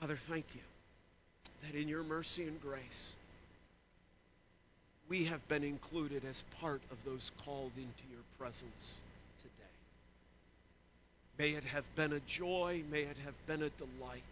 Father, 0.00 0.16
thank 0.16 0.44
you. 0.54 0.60
that 1.62 1.78
in 1.78 1.88
your 1.88 2.02
mercy 2.02 2.42
and 2.42 2.60
grace, 2.60 3.14
we 5.12 5.24
have 5.24 5.46
been 5.46 5.62
included 5.62 6.24
as 6.24 6.42
part 6.62 6.80
of 6.90 7.04
those 7.04 7.30
called 7.44 7.72
into 7.76 8.04
your 8.10 8.22
presence 8.38 8.96
today. 9.42 9.52
May 11.38 11.50
it 11.50 11.64
have 11.64 11.84
been 11.94 12.14
a 12.14 12.20
joy, 12.20 12.82
may 12.90 13.02
it 13.02 13.18
have 13.26 13.34
been 13.46 13.62
a 13.62 13.68
delight 13.68 14.22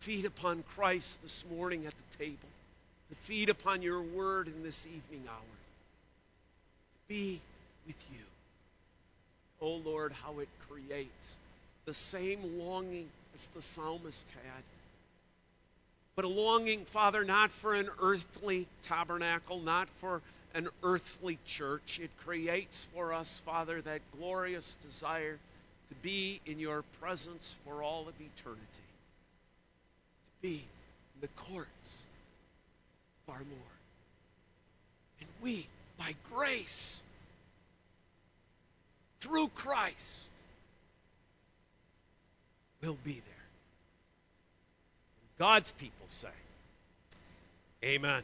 to 0.00 0.06
feed 0.06 0.24
upon 0.24 0.64
Christ 0.74 1.22
this 1.22 1.44
morning 1.54 1.84
at 1.84 1.92
the 1.92 2.24
table, 2.24 2.48
to 3.10 3.14
feed 3.24 3.50
upon 3.50 3.82
your 3.82 4.00
word 4.00 4.46
in 4.48 4.62
this 4.62 4.86
evening 4.86 5.28
hour, 5.28 5.56
to 6.94 7.14
be 7.14 7.38
with 7.86 8.06
you. 8.12 8.24
Oh 9.60 9.82
Lord, 9.84 10.14
how 10.24 10.38
it 10.38 10.48
creates 10.70 11.36
the 11.84 11.92
same 11.92 12.58
longing 12.58 13.10
as 13.34 13.46
the 13.48 13.60
psalmist 13.60 14.24
had. 14.46 14.62
But 16.16 16.24
a 16.24 16.28
longing, 16.28 16.86
Father, 16.86 17.24
not 17.24 17.52
for 17.52 17.74
an 17.74 17.90
earthly 18.00 18.66
tabernacle, 18.84 19.60
not 19.60 19.88
for 20.00 20.22
an 20.54 20.68
earthly 20.82 21.38
church. 21.44 22.00
It 22.02 22.10
creates 22.24 22.88
for 22.94 23.12
us, 23.12 23.42
Father, 23.44 23.82
that 23.82 24.00
glorious 24.18 24.76
desire 24.82 25.38
to 25.88 25.94
be 25.96 26.40
in 26.46 26.58
your 26.58 26.82
presence 27.00 27.54
for 27.64 27.82
all 27.82 28.08
of 28.08 28.14
eternity, 28.14 28.62
to 28.72 30.42
be 30.42 30.54
in 30.54 31.20
the 31.20 31.28
courts 31.28 32.02
our 33.28 33.38
Lord. 33.38 33.78
And 35.20 35.28
we, 35.42 35.66
by 35.98 36.14
grace, 36.32 37.02
through 39.20 39.48
Christ, 39.48 40.30
will 42.82 42.96
be 43.04 43.12
there. 43.12 43.35
God's 45.38 45.72
people 45.72 46.06
say, 46.08 46.28
Amen. 47.84 48.22